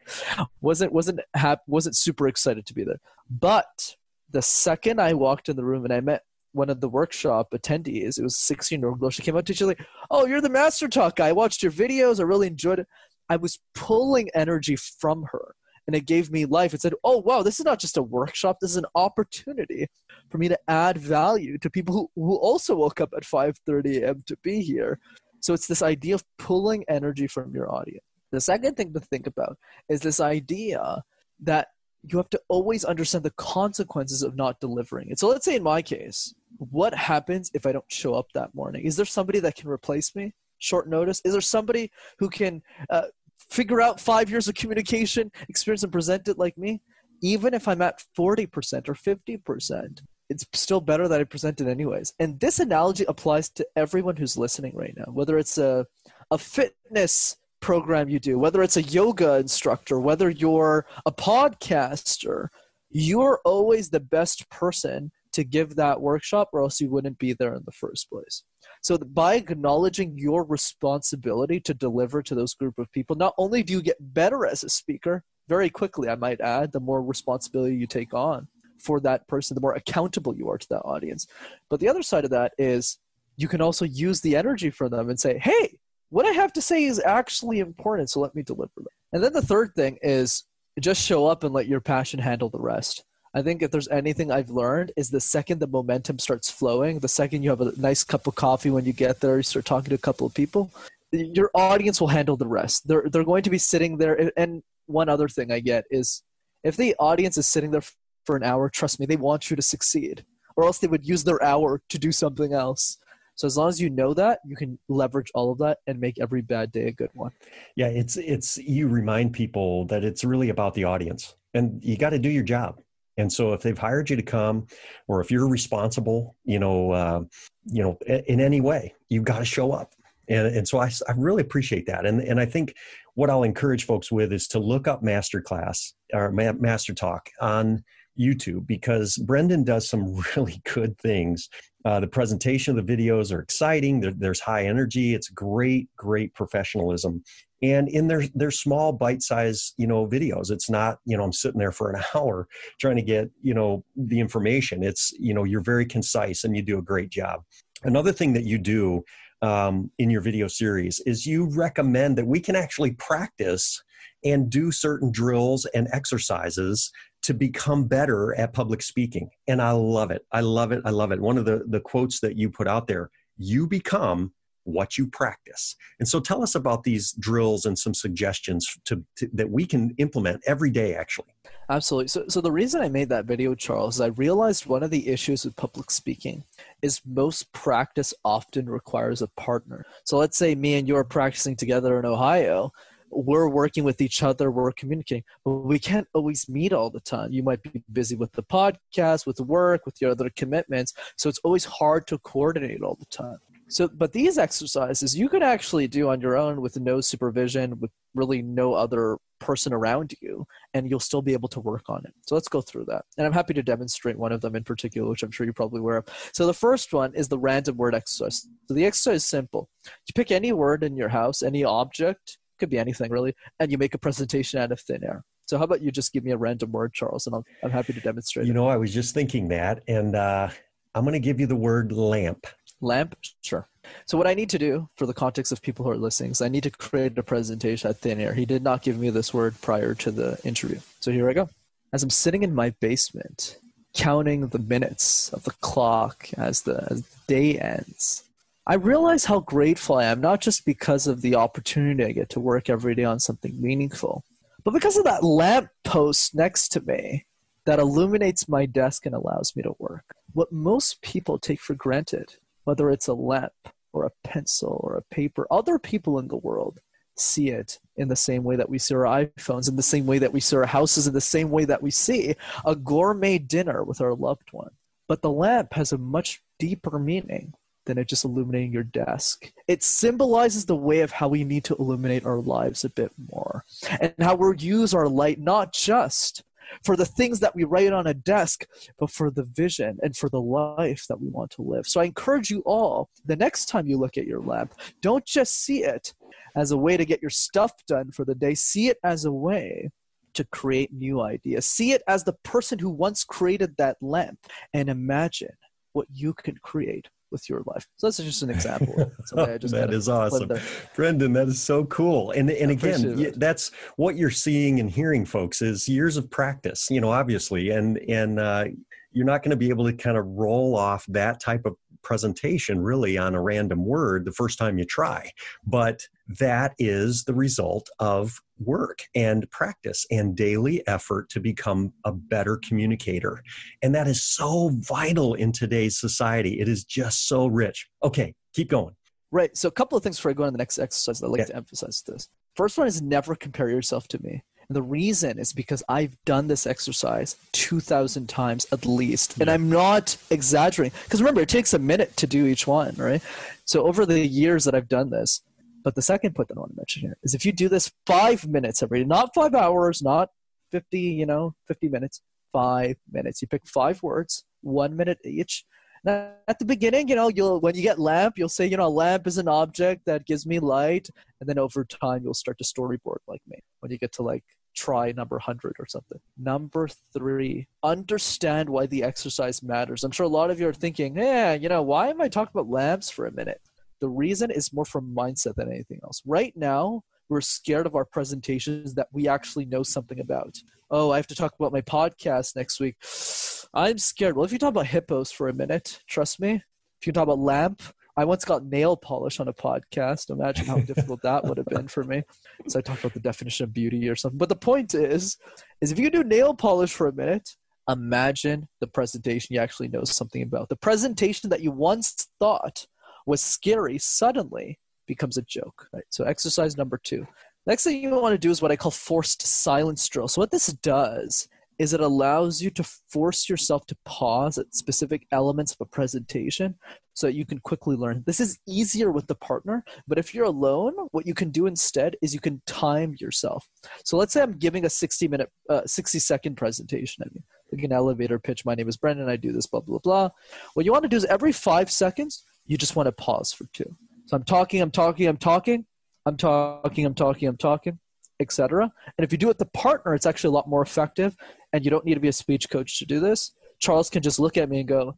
wasn't 0.61 0.91
wasn't 0.91 1.21
hap- 1.35 1.67
wasn't 1.67 1.95
super 1.95 2.27
excited 2.27 2.65
to 2.65 2.73
be 2.73 2.83
there. 2.83 2.99
But 3.29 3.95
the 4.29 4.41
second 4.41 4.99
I 4.99 5.13
walked 5.13 5.49
in 5.49 5.55
the 5.55 5.65
room 5.65 5.85
and 5.85 5.93
I 5.93 6.01
met 6.01 6.23
one 6.53 6.69
of 6.69 6.81
the 6.81 6.89
workshop 6.89 7.51
attendees, 7.53 8.19
it 8.19 8.23
was 8.23 8.37
16 8.37 8.79
year 8.79 8.89
old 8.89 8.99
girl. 8.99 9.09
She 9.09 9.21
came 9.21 9.37
up 9.37 9.45
to 9.45 9.51
me, 9.51 9.55
she's 9.55 9.67
like, 9.67 9.85
"Oh, 10.09 10.25
you're 10.25 10.41
the 10.41 10.49
Master 10.49 10.87
Talk 10.87 11.17
guy. 11.17 11.29
I 11.29 11.31
watched 11.33 11.61
your 11.61 11.71
videos. 11.71 12.19
I 12.19 12.23
really 12.23 12.47
enjoyed 12.47 12.79
it." 12.79 12.87
I 13.29 13.37
was 13.37 13.59
pulling 13.75 14.29
energy 14.33 14.75
from 14.75 15.25
her 15.31 15.55
and 15.88 15.95
it 15.95 16.05
gave 16.05 16.31
me 16.31 16.45
life. 16.45 16.73
It 16.73 16.81
said, 16.81 16.93
oh, 17.03 17.17
wow, 17.17 17.41
this 17.41 17.59
is 17.59 17.65
not 17.65 17.79
just 17.79 17.97
a 17.97 18.03
workshop. 18.03 18.59
This 18.59 18.71
is 18.71 18.77
an 18.77 18.85
opportunity 18.95 19.88
for 20.29 20.38
me 20.38 20.47
to 20.47 20.59
add 20.67 20.97
value 20.97 21.57
to 21.59 21.69
people 21.69 21.95
who, 21.95 22.09
who 22.15 22.35
also 22.35 22.75
woke 22.75 23.01
up 23.01 23.13
at 23.15 23.23
5.30 23.23 24.01
a.m. 24.01 24.23
to 24.27 24.38
be 24.38 24.61
here. 24.61 25.00
So 25.39 25.53
it's 25.53 25.67
this 25.67 25.81
idea 25.81 26.15
of 26.15 26.23
pulling 26.38 26.85
energy 26.88 27.27
from 27.27 27.53
your 27.53 27.73
audience. 27.73 28.03
The 28.31 28.39
second 28.39 28.77
thing 28.77 28.93
to 28.93 29.00
think 29.00 29.27
about 29.27 29.57
is 29.89 30.00
this 30.00 30.19
idea 30.19 31.03
that 31.41 31.69
you 32.03 32.17
have 32.17 32.29
to 32.29 32.41
always 32.47 32.83
understand 32.85 33.23
the 33.23 33.31
consequences 33.31 34.23
of 34.23 34.35
not 34.35 34.59
delivering 34.59 35.09
it. 35.09 35.19
So 35.19 35.27
let's 35.27 35.45
say 35.45 35.55
in 35.55 35.63
my 35.63 35.81
case, 35.81 36.33
what 36.57 36.95
happens 36.95 37.51
if 37.53 37.65
I 37.65 37.71
don't 37.71 37.91
show 37.91 38.13
up 38.13 38.27
that 38.33 38.55
morning? 38.55 38.85
Is 38.85 38.95
there 38.95 39.05
somebody 39.05 39.39
that 39.39 39.55
can 39.55 39.69
replace 39.69 40.15
me? 40.15 40.33
Short 40.57 40.88
notice? 40.89 41.21
Is 41.25 41.33
there 41.33 41.41
somebody 41.41 41.91
who 42.17 42.29
can 42.29 42.61
uh, 42.89 43.07
figure 43.51 43.81
out 43.81 44.00
five 44.00 44.29
years 44.29 44.48
of 44.48 44.55
communication 44.55 45.31
experience 45.50 45.84
and 45.84 45.91
present 45.91 46.27
it 46.27 46.39
like 46.39 46.58
me, 46.58 46.81
even 47.22 47.53
if 47.53 47.67
I'm 47.67 47.81
at 47.81 48.01
40% 48.17 48.89
or 48.89 48.93
50%, 48.93 50.01
it's 50.29 50.46
still 50.53 50.79
better 50.79 51.08
that 51.10 51.20
I 51.20 51.25
present 51.25 51.60
it 51.60 51.67
anyways. 51.67 52.13
And 52.20 52.39
this 52.39 52.60
analogy 52.60 53.03
applies 53.08 53.50
to 53.50 53.67
everyone 53.75 54.15
who's 54.15 54.38
listening 54.38 54.74
right 54.75 54.93
now, 54.96 55.12
whether 55.12 55.38
it's 55.38 55.58
a, 55.58 55.86
a 56.31 56.38
fitness 56.38 57.36
program 57.60 58.10
you 58.10 58.20
do, 58.20 58.39
whether 58.39 58.63
it's 58.63 58.77
a 58.77 58.81
yoga 58.81 59.36
instructor, 59.36 60.00
whether 60.00 60.29
you're 60.29 60.86
a 61.05 61.12
podcaster, 61.12 62.48
you're 62.89 63.41
always 63.43 63.89
the 63.89 64.00
best 64.00 64.50
person 64.50 65.12
to 65.34 65.43
give 65.43 65.75
that 65.75 66.01
workshop, 66.01 66.50
or 66.53 66.62
else 66.62 66.81
you 66.81 66.89
wouldn't 66.89 67.17
be 67.17 67.34
there 67.34 67.53
in 67.53 67.63
the 67.65 67.72
first 67.72 68.10
place. 68.10 68.43
So 68.81 68.97
by 68.97 69.35
acknowledging 69.35 70.17
your 70.17 70.43
responsibility 70.43 71.59
to 71.61 71.73
deliver 71.73 72.21
to 72.23 72.35
those 72.35 72.55
group 72.55 72.79
of 72.79 72.91
people, 72.91 73.15
not 73.15 73.35
only 73.38 73.61
do 73.61 73.73
you 73.73 73.81
get 73.81 73.97
better 74.00 74.45
as 74.45 74.63
a 74.63 74.69
speaker, 74.69 75.23
very 75.47 75.69
quickly, 75.69 76.09
I 76.09 76.15
might 76.15 76.41
add, 76.41 76.71
the 76.71 76.79
more 76.79 77.03
responsibility 77.03 77.75
you 77.75 77.85
take 77.85 78.13
on 78.13 78.47
for 78.79 79.00
that 79.01 79.27
person, 79.27 79.53
the 79.53 79.61
more 79.61 79.75
accountable 79.75 80.35
you 80.35 80.50
are 80.50 80.57
to 80.57 80.69
that 80.69 80.81
audience. 80.81 81.27
But 81.69 81.79
the 81.79 81.89
other 81.89 82.01
side 82.01 82.25
of 82.25 82.31
that 82.31 82.53
is 82.57 82.97
you 83.38 83.47
can 83.47 83.61
also 83.61 83.85
use 83.85 84.21
the 84.21 84.35
energy 84.35 84.69
for 84.69 84.89
them 84.89 85.09
and 85.09 85.19
say, 85.19 85.38
hey, 85.38 85.77
what 86.09 86.25
I 86.25 86.31
have 86.31 86.51
to 86.53 86.61
say 86.61 86.83
is 86.83 87.00
actually 87.00 87.59
important, 87.59 88.09
so 88.09 88.19
let 88.19 88.35
me 88.35 88.43
deliver. 88.43 88.71
And 89.13 89.23
then 89.23 89.33
the 89.33 89.41
third 89.41 89.73
thing 89.75 89.97
is 90.01 90.43
just 90.79 91.05
show 91.05 91.27
up 91.27 91.43
and 91.43 91.53
let 91.53 91.67
your 91.67 91.81
passion 91.81 92.19
handle 92.19 92.50
the 92.50 92.59
rest. 92.59 93.03
I 93.33 93.41
think 93.41 93.61
if 93.61 93.71
there's 93.71 93.88
anything 93.88 94.31
I've 94.31 94.50
learned 94.50 94.91
is 94.97 95.09
the 95.09 95.21
second 95.21 95.59
the 95.59 95.67
momentum 95.67 96.19
starts 96.19 96.51
flowing, 96.51 97.00
the 97.00 97.07
second 97.07 97.43
you 97.43 97.50
have 97.50 97.61
a 97.61 97.71
nice 97.79 98.03
cup 98.03 98.27
of 98.27 98.35
coffee 98.35 98.69
when 98.69 98.85
you 98.85 98.91
get 98.91 99.21
there, 99.21 99.38
you 99.38 99.43
start 99.43 99.65
talking 99.65 99.89
to 99.89 99.95
a 99.95 100.00
couple 100.00 100.27
of 100.27 100.33
people, 100.33 100.71
your 101.11 101.50
audience 101.53 102.01
will 102.01 102.09
handle 102.09 102.35
the 102.35 102.47
rest. 102.47 102.88
They're 102.88 103.07
they're 103.09 103.23
going 103.23 103.43
to 103.43 103.50
be 103.50 103.57
sitting 103.57 103.97
there. 103.97 104.31
And 104.35 104.63
one 104.85 105.07
other 105.07 105.29
thing 105.29 105.51
I 105.51 105.61
get 105.61 105.85
is 105.89 106.23
if 106.63 106.75
the 106.75 106.95
audience 107.00 107.38
is 107.38 107.47
sitting 107.47 107.71
there 107.71 107.83
for 108.25 108.35
an 108.35 108.43
hour, 108.43 108.69
trust 108.69 109.00
me, 109.00 109.05
they 109.05 109.15
want 109.15 109.50
you 109.50 109.55
to 109.55 109.61
succeed, 109.61 110.25
or 110.57 110.65
else 110.65 110.79
they 110.79 110.88
would 110.88 111.07
use 111.07 111.23
their 111.23 111.41
hour 111.41 111.81
to 111.89 111.97
do 111.97 112.11
something 112.11 112.53
else. 112.53 112.97
So 113.35 113.47
as 113.47 113.57
long 113.57 113.69
as 113.69 113.81
you 113.81 113.89
know 113.89 114.13
that, 114.13 114.39
you 114.45 114.57
can 114.57 114.77
leverage 114.89 115.31
all 115.33 115.51
of 115.51 115.57
that 115.59 115.79
and 115.88 116.00
make 116.00 116.19
every 116.19 116.41
bad 116.41 116.71
day 116.71 116.88
a 116.88 116.91
good 116.91 117.09
one. 117.13 117.31
Yeah, 117.75 117.88
it's 117.88 118.17
it's 118.17 118.57
you 118.57 118.89
remind 118.89 119.31
people 119.33 119.85
that 119.85 120.03
it's 120.03 120.25
really 120.25 120.50
about 120.50 120.73
the 120.73 120.83
audience, 120.83 121.35
and 121.53 121.83
you 121.83 121.97
got 121.97 122.09
to 122.09 122.19
do 122.19 122.29
your 122.29 122.43
job 122.43 122.81
and 123.17 123.31
so 123.31 123.53
if 123.53 123.61
they've 123.61 123.77
hired 123.77 124.09
you 124.09 124.15
to 124.15 124.21
come, 124.21 124.67
or 125.07 125.21
if 125.21 125.31
you're 125.31 125.47
responsible, 125.47 126.35
you 126.45 126.59
know, 126.59 126.91
uh, 126.91 127.21
you 127.65 127.83
know, 127.83 127.97
in 128.27 128.39
any 128.39 128.61
way, 128.61 128.93
you've 129.09 129.25
got 129.25 129.39
to 129.39 129.45
show 129.45 129.71
up. 129.71 129.93
And, 130.27 130.47
and 130.47 130.67
so 130.67 130.79
I, 130.79 130.89
I 131.07 131.13
really 131.17 131.41
appreciate 131.41 131.85
that. 131.87 132.05
And, 132.05 132.21
and 132.21 132.39
I 132.39 132.45
think 132.45 132.73
what 133.15 133.29
I'll 133.29 133.43
encourage 133.43 133.85
folks 133.85 134.11
with 134.11 134.31
is 134.31 134.47
to 134.49 134.59
look 134.59 134.87
up 134.87 135.03
Masterclass 135.03 135.93
or 136.13 136.31
Master 136.31 136.93
Talk 136.93 137.29
on 137.41 137.83
YouTube 138.19 138.65
because 138.65 139.17
Brendan 139.17 139.63
does 139.63 139.89
some 139.89 140.15
really 140.35 140.61
good 140.73 140.97
things. 140.97 141.49
Uh, 141.83 141.99
the 141.99 142.07
presentation 142.07 142.77
of 142.77 142.85
the 142.85 142.95
videos 142.95 143.33
are 143.33 143.41
exciting. 143.41 143.99
There, 143.99 144.13
there's 144.15 144.39
high 144.39 144.65
energy. 144.65 145.13
It's 145.13 145.29
great, 145.29 145.89
great 145.97 146.33
professionalism 146.33 147.23
and 147.61 147.89
in 147.89 148.07
their 148.07 148.23
their 148.33 148.51
small 148.51 148.91
bite 148.91 149.21
size 149.21 149.73
you 149.77 149.87
know 149.87 150.07
videos 150.07 150.51
it's 150.51 150.69
not 150.69 150.99
you 151.05 151.15
know 151.15 151.23
i'm 151.23 151.33
sitting 151.33 151.59
there 151.59 151.71
for 151.71 151.91
an 151.91 152.01
hour 152.15 152.47
trying 152.79 152.95
to 152.95 153.01
get 153.01 153.29
you 153.41 153.53
know 153.53 153.83
the 153.95 154.19
information. 154.19 154.83
It's 154.83 155.13
you 155.19 155.33
know 155.33 155.43
you're 155.43 155.61
very 155.61 155.85
concise 155.85 156.43
and 156.43 156.55
you 156.55 156.61
do 156.61 156.77
a 156.77 156.81
great 156.81 157.09
job. 157.09 157.41
Another 157.83 158.11
thing 158.11 158.33
that 158.33 158.43
you 158.43 158.57
do 158.57 159.03
um, 159.41 159.89
in 159.97 160.09
your 160.09 160.21
video 160.21 160.47
series 160.47 160.99
is 161.05 161.25
you 161.25 161.49
recommend 161.55 162.17
that 162.17 162.27
we 162.27 162.39
can 162.39 162.55
actually 162.55 162.91
practice 162.91 163.81
and 164.23 164.49
do 164.49 164.71
certain 164.71 165.11
drills 165.11 165.65
and 165.73 165.87
exercises 165.91 166.91
to 167.23 167.33
become 167.33 167.87
better 167.87 168.35
at 168.35 168.53
public 168.53 168.81
speaking. 168.83 169.29
And 169.47 169.61
i 169.61 169.71
love 169.71 170.11
it. 170.11 170.23
I 170.31 170.41
love 170.41 170.71
it. 170.71 170.81
I 170.85 170.91
love 170.91 171.11
it. 171.11 171.19
One 171.19 171.37
of 171.37 171.45
the 171.45 171.63
the 171.67 171.79
quotes 171.79 172.19
that 172.21 172.37
you 172.37 172.49
put 172.49 172.67
out 172.67 172.87
there 172.87 173.09
you 173.37 173.65
become 173.65 174.31
what 174.63 174.97
you 174.97 175.07
practice. 175.07 175.75
And 175.99 176.07
so 176.07 176.19
tell 176.19 176.43
us 176.43 176.55
about 176.55 176.83
these 176.83 177.13
drills 177.13 177.65
and 177.65 177.77
some 177.77 177.93
suggestions 177.93 178.67
to, 178.85 179.03
to, 179.17 179.29
that 179.33 179.49
we 179.49 179.65
can 179.65 179.93
implement 179.97 180.41
every 180.47 180.69
day 180.69 180.95
actually. 180.95 181.33
Absolutely. 181.69 182.09
So 182.09 182.25
so 182.27 182.41
the 182.41 182.51
reason 182.51 182.81
I 182.81 182.89
made 182.89 183.09
that 183.09 183.25
video 183.25 183.55
Charles 183.55 183.95
is 183.95 184.01
I 184.01 184.07
realized 184.07 184.65
one 184.65 184.83
of 184.83 184.91
the 184.91 185.07
issues 185.07 185.45
with 185.45 185.55
public 185.55 185.89
speaking 185.89 186.43
is 186.81 187.01
most 187.05 187.51
practice 187.53 188.13
often 188.25 188.69
requires 188.69 189.21
a 189.21 189.27
partner. 189.29 189.85
So 190.05 190.17
let's 190.17 190.37
say 190.37 190.53
me 190.53 190.75
and 190.75 190.87
you 190.87 190.95
are 190.95 191.03
practicing 191.03 191.55
together 191.55 191.97
in 191.99 192.05
Ohio, 192.05 192.71
we're 193.11 193.49
working 193.49 193.83
with 193.83 194.01
each 194.01 194.23
other, 194.23 194.51
we're 194.51 194.71
communicating, 194.71 195.23
but 195.43 195.51
we 195.51 195.79
can't 195.79 196.07
always 196.13 196.47
meet 196.49 196.73
all 196.73 196.89
the 196.89 196.99
time. 197.01 197.31
You 197.31 197.43
might 197.43 197.61
be 197.61 197.83
busy 197.91 198.15
with 198.15 198.31
the 198.31 198.43
podcast, 198.43 199.25
with 199.25 199.39
work, 199.39 199.85
with 199.85 200.01
your 200.01 200.11
other 200.11 200.29
commitments. 200.35 200.93
So 201.17 201.29
it's 201.29 201.39
always 201.39 201.65
hard 201.65 202.07
to 202.07 202.17
coordinate 202.19 202.81
all 202.81 202.95
the 202.95 203.05
time. 203.05 203.37
So, 203.71 203.87
but 203.87 204.11
these 204.11 204.37
exercises 204.37 205.17
you 205.17 205.29
could 205.29 205.43
actually 205.43 205.87
do 205.87 206.09
on 206.09 206.19
your 206.19 206.35
own 206.35 206.59
with 206.59 206.77
no 206.77 206.99
supervision, 206.99 207.79
with 207.79 207.89
really 208.13 208.41
no 208.41 208.73
other 208.73 209.17
person 209.39 209.71
around 209.71 210.13
you, 210.21 210.45
and 210.73 210.89
you'll 210.89 210.99
still 210.99 211.21
be 211.21 211.31
able 211.31 211.47
to 211.49 211.61
work 211.61 211.83
on 211.87 212.01
it. 212.05 212.13
So 212.27 212.35
let's 212.35 212.49
go 212.49 212.61
through 212.61 212.85
that. 212.89 213.05
And 213.17 213.25
I'm 213.25 213.31
happy 213.31 213.53
to 213.53 213.63
demonstrate 213.63 214.17
one 214.17 214.33
of 214.33 214.41
them 214.41 214.57
in 214.57 214.65
particular, 214.65 215.09
which 215.09 215.23
I'm 215.23 215.31
sure 215.31 215.45
you're 215.45 215.53
probably 215.53 215.79
aware 215.79 215.97
of. 215.97 216.05
So 216.33 216.45
the 216.45 216.53
first 216.53 216.91
one 216.91 217.15
is 217.15 217.29
the 217.29 217.39
random 217.39 217.77
word 217.77 217.95
exercise. 217.95 218.45
So 218.67 218.73
the 218.73 218.85
exercise 218.85 219.23
is 219.23 219.25
simple. 219.25 219.69
You 219.85 220.13
pick 220.15 220.31
any 220.31 220.51
word 220.51 220.83
in 220.83 220.97
your 220.97 221.09
house, 221.09 221.41
any 221.41 221.63
object, 221.63 222.37
could 222.59 222.69
be 222.69 222.77
anything 222.77 223.09
really, 223.09 223.33
and 223.61 223.71
you 223.71 223.77
make 223.77 223.93
a 223.93 223.97
presentation 223.97 224.59
out 224.59 224.73
of 224.73 224.81
thin 224.81 225.01
air. 225.03 225.23
So 225.45 225.57
how 225.57 225.63
about 225.63 225.81
you 225.81 225.91
just 225.91 226.11
give 226.11 226.25
me 226.25 226.31
a 226.31 226.37
random 226.37 226.71
word, 226.71 226.93
Charles, 226.93 227.25
and 227.25 227.35
i 227.35 227.65
am 227.65 227.71
happy 227.71 227.93
to 227.93 228.01
demonstrate. 228.01 228.45
You 228.45 228.51
it. 228.51 228.55
know, 228.55 228.67
I 228.67 228.75
was 228.75 228.93
just 228.93 229.13
thinking 229.13 229.47
that, 229.49 229.81
and 229.87 230.15
uh, 230.15 230.49
I'm 230.93 231.03
going 231.03 231.13
to 231.13 231.19
give 231.19 231.39
you 231.39 231.47
the 231.47 231.55
word 231.55 231.91
lamp. 231.91 232.45
Lamp, 232.81 233.15
sure. 233.41 233.67
So 234.05 234.17
what 234.17 234.27
I 234.27 234.33
need 234.33 234.50
to 234.50 234.59
do 234.59 234.89
for 234.95 235.05
the 235.05 235.13
context 235.13 235.51
of 235.51 235.61
people 235.61 235.85
who 235.85 235.91
are 235.91 235.97
listening 235.97 236.31
is 236.31 236.41
I 236.41 236.50
need 236.50 236.63
to 236.63 236.71
create 236.71 237.17
a 237.17 237.23
presentation 237.23 237.89
at 237.89 237.97
thin 237.97 238.19
air. 238.19 238.33
He 238.33 238.45
did 238.45 238.63
not 238.63 238.81
give 238.81 238.97
me 238.97 239.09
this 239.09 239.33
word 239.33 239.59
prior 239.61 239.93
to 239.95 240.11
the 240.11 240.39
interview. 240.43 240.79
So 241.00 241.11
here 241.11 241.29
I 241.29 241.33
go. 241.33 241.50
As 241.93 242.03
I'm 242.03 242.09
sitting 242.09 242.43
in 242.43 242.55
my 242.55 242.71
basement, 242.79 243.57
counting 243.93 244.47
the 244.47 244.59
minutes 244.59 245.31
of 245.33 245.43
the 245.43 245.51
clock 245.61 246.29
as 246.38 246.61
the, 246.63 246.88
as 246.89 247.01
the 247.01 247.17
day 247.27 247.59
ends, 247.59 248.23
I 248.65 248.75
realize 248.75 249.25
how 249.25 249.39
grateful 249.39 249.97
I 249.97 250.05
am, 250.05 250.21
not 250.21 250.39
just 250.39 250.65
because 250.65 251.07
of 251.07 251.21
the 251.21 251.35
opportunity 251.35 252.05
I 252.05 252.11
get 252.11 252.29
to 252.29 252.39
work 252.39 252.69
every 252.69 252.95
day 252.95 253.03
on 253.03 253.19
something 253.19 253.59
meaningful, 253.59 254.23
but 254.63 254.73
because 254.73 254.97
of 254.97 255.03
that 255.05 255.23
lamp 255.23 255.69
post 255.83 256.35
next 256.35 256.69
to 256.69 256.81
me 256.81 257.25
that 257.65 257.79
illuminates 257.79 258.47
my 258.47 258.65
desk 258.65 259.05
and 259.05 259.15
allows 259.15 259.55
me 259.55 259.63
to 259.63 259.75
work. 259.79 260.03
What 260.33 260.51
most 260.51 261.01
people 261.01 261.38
take 261.38 261.59
for 261.59 261.75
granted, 261.75 262.35
whether 262.63 262.89
it's 262.89 263.07
a 263.07 263.13
lamp 263.13 263.53
or 263.93 264.05
a 264.05 264.11
pencil 264.23 264.79
or 264.83 264.95
a 264.95 265.13
paper, 265.13 265.47
other 265.51 265.77
people 265.79 266.19
in 266.19 266.27
the 266.27 266.37
world 266.37 266.79
see 267.17 267.49
it 267.49 267.79
in 267.97 268.07
the 268.07 268.15
same 268.15 268.43
way 268.43 268.55
that 268.55 268.69
we 268.69 268.79
see 268.79 268.95
our 268.95 269.03
iPhones, 269.03 269.69
in 269.69 269.75
the 269.75 269.83
same 269.83 270.05
way 270.05 270.17
that 270.19 270.33
we 270.33 270.39
see 270.39 270.55
our 270.55 270.65
houses, 270.65 271.07
in 271.07 271.13
the 271.13 271.21
same 271.21 271.49
way 271.49 271.65
that 271.65 271.81
we 271.81 271.91
see 271.91 272.35
a 272.65 272.75
gourmet 272.75 273.37
dinner 273.37 273.83
with 273.83 274.01
our 274.01 274.13
loved 274.13 274.49
one. 274.51 274.71
But 275.07 275.21
the 275.21 275.31
lamp 275.31 275.73
has 275.73 275.91
a 275.91 275.97
much 275.97 276.41
deeper 276.57 276.97
meaning 276.97 277.53
than 277.85 277.97
it 277.97 278.07
just 278.07 278.25
illuminating 278.25 278.71
your 278.71 278.83
desk. 278.83 279.51
It 279.67 279.83
symbolizes 279.83 280.65
the 280.65 280.75
way 280.75 281.01
of 281.01 281.11
how 281.11 281.27
we 281.27 281.43
need 281.43 281.63
to 281.65 281.75
illuminate 281.75 282.25
our 282.25 282.39
lives 282.39 282.85
a 282.85 282.89
bit 282.89 283.11
more 283.31 283.65
and 283.99 284.13
how 284.19 284.35
we'll 284.35 284.53
use 284.53 284.93
our 284.93 285.07
light 285.07 285.39
not 285.39 285.73
just 285.73 286.43
for 286.83 286.95
the 286.95 287.05
things 287.05 287.39
that 287.39 287.55
we 287.55 287.63
write 287.63 287.93
on 287.93 288.07
a 288.07 288.13
desk, 288.13 288.65
but 288.99 289.11
for 289.11 289.31
the 289.31 289.43
vision 289.43 289.97
and 290.01 290.15
for 290.15 290.29
the 290.29 290.41
life 290.41 291.05
that 291.07 291.19
we 291.19 291.29
want 291.29 291.51
to 291.51 291.61
live. 291.61 291.87
So 291.87 292.01
I 292.01 292.05
encourage 292.05 292.49
you 292.49 292.61
all, 292.65 293.09
the 293.25 293.35
next 293.35 293.65
time 293.65 293.87
you 293.87 293.97
look 293.97 294.17
at 294.17 294.27
your 294.27 294.41
lamp, 294.41 294.73
don't 295.01 295.25
just 295.25 295.63
see 295.63 295.83
it 295.83 296.13
as 296.55 296.71
a 296.71 296.77
way 296.77 296.97
to 296.97 297.05
get 297.05 297.21
your 297.21 297.29
stuff 297.29 297.71
done 297.87 298.11
for 298.11 298.25
the 298.25 298.35
day, 298.35 298.53
see 298.53 298.87
it 298.89 298.97
as 299.03 299.25
a 299.25 299.31
way 299.31 299.89
to 300.33 300.45
create 300.45 300.93
new 300.93 301.21
ideas. 301.21 301.65
See 301.65 301.91
it 301.91 302.03
as 302.07 302.23
the 302.23 302.35
person 302.43 302.79
who 302.79 302.89
once 302.89 303.23
created 303.23 303.75
that 303.77 303.97
lamp 304.01 304.39
and 304.73 304.89
imagine 304.89 305.55
what 305.93 306.07
you 306.09 306.33
can 306.33 306.55
create 306.63 307.09
with 307.31 307.50
your 307.50 307.63
life. 307.65 307.88
So 307.97 308.07
that's 308.07 308.17
just 308.17 308.43
an 308.43 308.50
example. 308.50 309.11
that 309.33 309.93
is 309.93 310.09
awesome, 310.09 310.51
Brendan. 310.95 311.33
That 311.33 311.47
is 311.47 311.61
so 311.61 311.85
cool. 311.85 312.31
And 312.31 312.50
and 312.50 312.71
again, 312.71 313.33
that's 313.38 313.71
what 313.95 314.15
you're 314.15 314.29
seeing 314.29 314.79
and 314.79 314.89
hearing, 314.89 315.25
folks, 315.25 315.61
is 315.61 315.88
years 315.88 316.17
of 316.17 316.29
practice. 316.29 316.88
You 316.89 317.01
know, 317.01 317.11
obviously, 317.11 317.69
and 317.69 317.97
and 318.09 318.39
uh, 318.39 318.65
you're 319.11 319.25
not 319.25 319.43
going 319.43 319.51
to 319.51 319.57
be 319.57 319.69
able 319.69 319.85
to 319.85 319.93
kind 319.93 320.17
of 320.17 320.25
roll 320.25 320.75
off 320.75 321.05
that 321.07 321.39
type 321.39 321.65
of 321.65 321.75
presentation 322.03 322.81
really 322.81 323.17
on 323.17 323.35
a 323.35 323.41
random 323.41 323.85
word 323.85 324.25
the 324.25 324.31
first 324.31 324.57
time 324.57 324.77
you 324.77 324.85
try. 324.85 325.29
But 325.65 326.01
that 326.39 326.73
is 326.79 327.23
the 327.23 327.33
result 327.33 327.89
of 328.00 328.39
work 328.65 328.99
and 329.15 329.49
practice 329.51 330.05
and 330.11 330.35
daily 330.35 330.85
effort 330.87 331.29
to 331.29 331.39
become 331.39 331.93
a 332.05 332.11
better 332.11 332.59
communicator. 332.67 333.41
And 333.81 333.93
that 333.95 334.07
is 334.07 334.23
so 334.23 334.71
vital 334.73 335.33
in 335.33 335.51
today's 335.51 335.99
society. 335.99 336.59
It 336.59 336.67
is 336.67 336.83
just 336.83 337.27
so 337.27 337.47
rich. 337.47 337.87
Okay, 338.03 338.33
keep 338.53 338.69
going. 338.69 338.95
Right. 339.31 339.55
So, 339.55 339.69
a 339.69 339.71
couple 339.71 339.97
of 339.97 340.03
things 340.03 340.17
before 340.17 340.31
I 340.31 340.33
go 340.33 340.43
on 340.43 340.49
to 340.49 340.51
the 340.51 340.57
next 340.57 340.77
exercise, 340.77 341.23
I'd 341.23 341.29
like 341.29 341.39
yeah. 341.39 341.45
to 341.45 341.55
emphasize 341.55 342.03
this. 342.05 342.27
First 342.55 342.77
one 342.77 342.87
is 342.87 343.01
never 343.01 343.33
compare 343.33 343.69
yourself 343.69 344.07
to 344.09 344.21
me. 344.21 344.43
And 344.67 344.75
the 344.75 344.81
reason 344.81 345.39
is 345.39 345.53
because 345.53 345.83
I've 345.89 346.15
done 346.25 346.47
this 346.47 346.65
exercise 346.65 347.35
2,000 347.53 348.27
times 348.27 348.65
at 348.71 348.85
least. 348.85 349.39
And 349.39 349.49
I'm 349.49 349.69
not 349.69 350.15
exaggerating. 350.29 350.97
Because 351.03 351.21
remember, 351.21 351.41
it 351.41 351.49
takes 351.49 351.73
a 351.73 351.79
minute 351.79 352.15
to 352.17 352.27
do 352.27 352.45
each 352.45 352.67
one, 352.67 352.95
right? 352.97 353.21
So, 353.65 353.85
over 353.85 354.05
the 354.05 354.25
years 354.25 354.65
that 354.65 354.75
I've 354.75 354.89
done 354.89 355.09
this, 355.09 355.41
but 355.83 355.95
the 355.95 356.01
second 356.01 356.35
point 356.35 356.50
that 356.50 356.57
I 356.57 356.61
want 356.61 356.71
to 356.71 356.77
mention 356.77 357.01
here 357.01 357.17
is 357.23 357.33
if 357.33 357.45
you 357.45 357.51
do 357.51 357.69
this 357.69 357.91
five 358.05 358.47
minutes 358.47 358.83
every 358.83 359.00
day, 359.00 359.05
not 359.05 359.33
five 359.33 359.55
hours, 359.55 360.01
not 360.01 360.29
50, 360.71 361.00
you 361.00 361.25
know, 361.25 361.53
50 361.67 361.89
minutes, 361.89 362.21
five 362.51 362.97
minutes. 363.11 363.41
You 363.41 363.47
pick 363.47 363.67
five 363.67 364.01
words, 364.03 364.45
one 364.61 364.96
minute 364.96 365.20
each. 365.24 365.65
Now, 366.03 366.31
at 366.48 366.57
the 366.57 366.65
beginning, 366.65 367.09
you 367.09 367.15
know, 367.15 367.27
you'll 367.27 367.59
when 367.59 367.75
you 367.75 367.83
get 367.83 368.00
lamp, 368.00 368.37
you'll 368.37 368.50
say, 368.50 368.65
you 368.65 368.77
know, 368.77 368.87
a 368.87 368.89
lamp 368.89 369.27
is 369.27 369.37
an 369.37 369.48
object 369.48 370.05
that 370.05 370.25
gives 370.25 370.48
me 370.48 370.59
light, 370.59 371.09
and 371.39 371.48
then 371.48 371.59
over 371.59 371.85
time, 371.85 372.24
you'll 372.24 372.33
start 372.33 372.57
to 372.57 372.63
storyboard 372.63 373.20
like 373.27 373.41
me. 373.48 373.59
When 373.81 373.91
you 373.91 374.00
get 374.00 374.11
to 374.13 374.24
like 374.24 374.44
try 374.74 375.11
number 375.11 375.35
100 375.35 375.75
or 375.79 375.85
something. 375.87 376.20
Number 376.37 376.87
three, 377.13 377.67
understand 377.83 378.70
why 378.70 378.85
the 378.85 379.03
exercise 379.03 379.61
matters. 379.61 380.03
I'm 380.03 380.11
sure 380.11 380.25
a 380.25 380.29
lot 380.29 380.50
of 380.50 380.59
you 380.59 380.67
are 380.70 380.74
thinking, 380.74 381.17
yeah, 381.17 381.53
you 381.53 381.70
know, 381.70 381.81
why 381.81 382.07
am 382.07 382.22
I 382.22 382.29
talking 382.29 382.51
about 382.53 382.70
lamps 382.70 383.09
for 383.09 383.25
a 383.25 383.31
minute? 383.31 383.61
The 384.01 384.09
reason 384.09 384.50
is 384.51 384.74
more 384.74 384.83
from 384.83 385.16
mindset 385.16 385.55
than 385.55 385.72
anything 385.72 386.00
else. 386.03 386.22
Right 386.25 386.53
now, 386.57 387.03
we're 387.29 387.40
scared 387.40 387.85
of 387.85 387.96
our 387.96 388.03
presentations 388.03 388.96
that 388.96 389.07
we 389.14 389.27
actually 389.27 389.66
know 389.66 389.83
something 389.83 390.20
about. 390.20 390.57
Oh, 390.90 391.11
I 391.11 391.18
have 391.18 391.27
to 391.27 391.35
talk 391.35 391.53
about 391.57 391.72
my 391.72 391.81
podcast 391.81 392.55
next 392.55 392.79
week. 392.79 392.96
I'm 393.74 394.00
scared. 394.00 394.35
Well, 394.35 394.44
if 394.44 394.51
you 394.51 394.57
talk 394.57 394.70
about 394.70 394.87
hippos 394.87 395.31
for 395.31 395.48
a 395.48 395.53
minute, 395.53 396.01
trust 396.07 396.42
me. 396.42 396.61
If 397.00 397.07
you 397.07 397.14
talk 397.14 397.24
about 397.24 397.40
lamp, 397.40 397.81
I 398.18 398.25
once 398.25 398.44
got 398.44 398.66
nail 398.66 398.98
polish 398.98 399.40
on 399.40 399.48
a 399.48 399.53
podcast. 399.53 400.29
Imagine 400.29 400.66
how 400.66 400.79
difficult 400.79 401.22
that 401.22 401.46
would 401.46 401.57
have 401.57 401.68
been 401.68 401.87
for 401.87 402.03
me. 402.03 402.24
So 402.68 402.77
I 402.77 402.81
talked 402.83 403.00
about 403.00 403.14
the 403.14 403.20
definition 403.20 403.64
of 403.64 403.74
beauty 403.74 404.07
or 404.07 404.16
something. 404.16 404.37
But 404.37 404.50
the 404.50 404.55
point 404.55 404.94
is, 404.94 405.37
is 405.81 405.92
if 405.92 405.98
you 405.98 406.11
do 406.11 406.24
nail 406.24 406.53
polish 406.53 406.94
for 406.94 407.07
a 407.07 407.14
minute, 407.14 407.55
imagine 407.90 408.68
the 408.79 408.85
presentation 408.87 409.55
you 409.55 409.59
actually 409.59 409.87
know 409.87 410.03
something 410.03 410.44
about. 410.44 410.70
The 410.70 410.75
presentation 410.75 411.50
that 411.50 411.61
you 411.61 411.72
once 411.72 412.27
thought 412.40 412.85
was 413.31 413.41
scary 413.41 413.98
suddenly 413.98 414.77
becomes 415.07 415.37
a 415.37 415.41
joke. 415.44 415.87
Right? 415.94 416.03
So 416.09 416.25
exercise 416.25 416.75
number 416.75 417.00
two. 417.01 417.25
Next 417.65 417.85
thing 417.85 418.03
you 418.03 418.09
want 418.09 418.33
to 418.33 418.37
do 418.37 418.51
is 418.51 418.61
what 418.61 418.72
I 418.72 418.75
call 418.75 418.91
forced 418.91 419.41
silence 419.41 420.05
drill. 420.09 420.27
So 420.27 420.41
what 420.41 420.51
this 420.51 420.67
does 420.67 421.48
is 421.79 421.94
it 421.94 422.01
allows 422.01 422.61
you 422.61 422.70
to 422.70 422.83
force 422.83 423.48
yourself 423.48 423.85
to 423.85 423.96
pause 424.03 424.57
at 424.57 424.75
specific 424.75 425.25
elements 425.31 425.72
of 425.72 425.79
a 425.79 425.85
presentation 425.85 426.75
so 427.13 427.27
that 427.27 427.33
you 427.33 427.46
can 427.46 427.59
quickly 427.59 427.96
learn. 427.96 428.22
This 428.27 428.41
is 428.41 428.59
easier 428.67 429.11
with 429.11 429.27
the 429.27 429.35
partner, 429.35 429.85
but 430.07 430.17
if 430.17 430.35
you're 430.35 430.46
alone, 430.46 430.94
what 431.11 431.25
you 431.25 431.33
can 431.33 431.51
do 431.51 431.67
instead 431.67 432.17
is 432.22 432.33
you 432.33 432.41
can 432.41 432.61
time 432.67 433.15
yourself. 433.17 433.67
So 434.03 434.17
let's 434.17 434.33
say 434.33 434.41
I'm 434.41 434.57
giving 434.57 434.85
a 434.85 434.89
60 434.89 435.27
minute, 435.29 435.50
uh, 435.70 435.81
60 435.85 436.20
second 436.20 436.55
presentation. 436.55 437.24
I 437.24 437.29
mean, 437.33 437.44
like 437.72 437.83
an 437.83 437.94
elevator 437.94 438.39
pitch. 438.39 438.65
My 438.65 438.75
name 438.75 438.89
is 438.89 438.98
Brendan. 438.98 439.29
I 439.29 439.37
do 439.37 439.51
this, 439.51 439.67
blah, 439.67 439.79
blah, 439.79 440.00
blah. 440.00 440.29
What 440.74 440.85
you 440.85 440.91
want 440.91 441.03
to 441.03 441.09
do 441.09 441.17
is 441.17 441.25
every 441.25 441.51
five 441.51 441.89
seconds, 441.89 442.44
you 442.72 442.77
just 442.77 442.96
want 442.96 443.07
to 443.07 443.12
pause 443.12 443.51
for 443.51 443.66
two. 443.74 443.98
So 444.27 444.38
I'm 444.38 444.46
talking, 444.46 444.81
I'm 444.81 444.92
talking, 444.92 445.27
I'm 445.27 445.36
talking, 445.36 445.86
I'm 446.25 446.38
talking, 446.38 447.05
I'm 447.05 447.14
talking, 447.14 447.50
I'm 447.50 447.57
talking, 447.57 448.00
etc. 448.40 448.90
And 449.18 449.25
if 449.25 449.34
you 449.34 449.38
do 449.38 449.50
it 449.50 449.57
the 449.57 449.66
partner, 449.66 450.16
it's 450.16 450.25
actually 450.25 450.50
a 450.50 450.51
lot 450.53 450.70
more 450.70 450.81
effective, 450.81 451.36
and 451.74 451.84
you 451.84 451.92
don't 451.92 452.05
need 452.05 452.14
to 452.14 452.22
be 452.22 452.29
a 452.29 452.34
speech 452.34 452.70
coach 452.70 452.98
to 453.00 453.05
do 453.05 453.20
this. 453.20 453.51
Charles 453.79 454.10
can 454.10 454.22
just 454.22 454.40
look 454.40 454.55
at 454.55 454.70
me 454.70 454.79
and 454.79 454.88
go, 454.88 455.18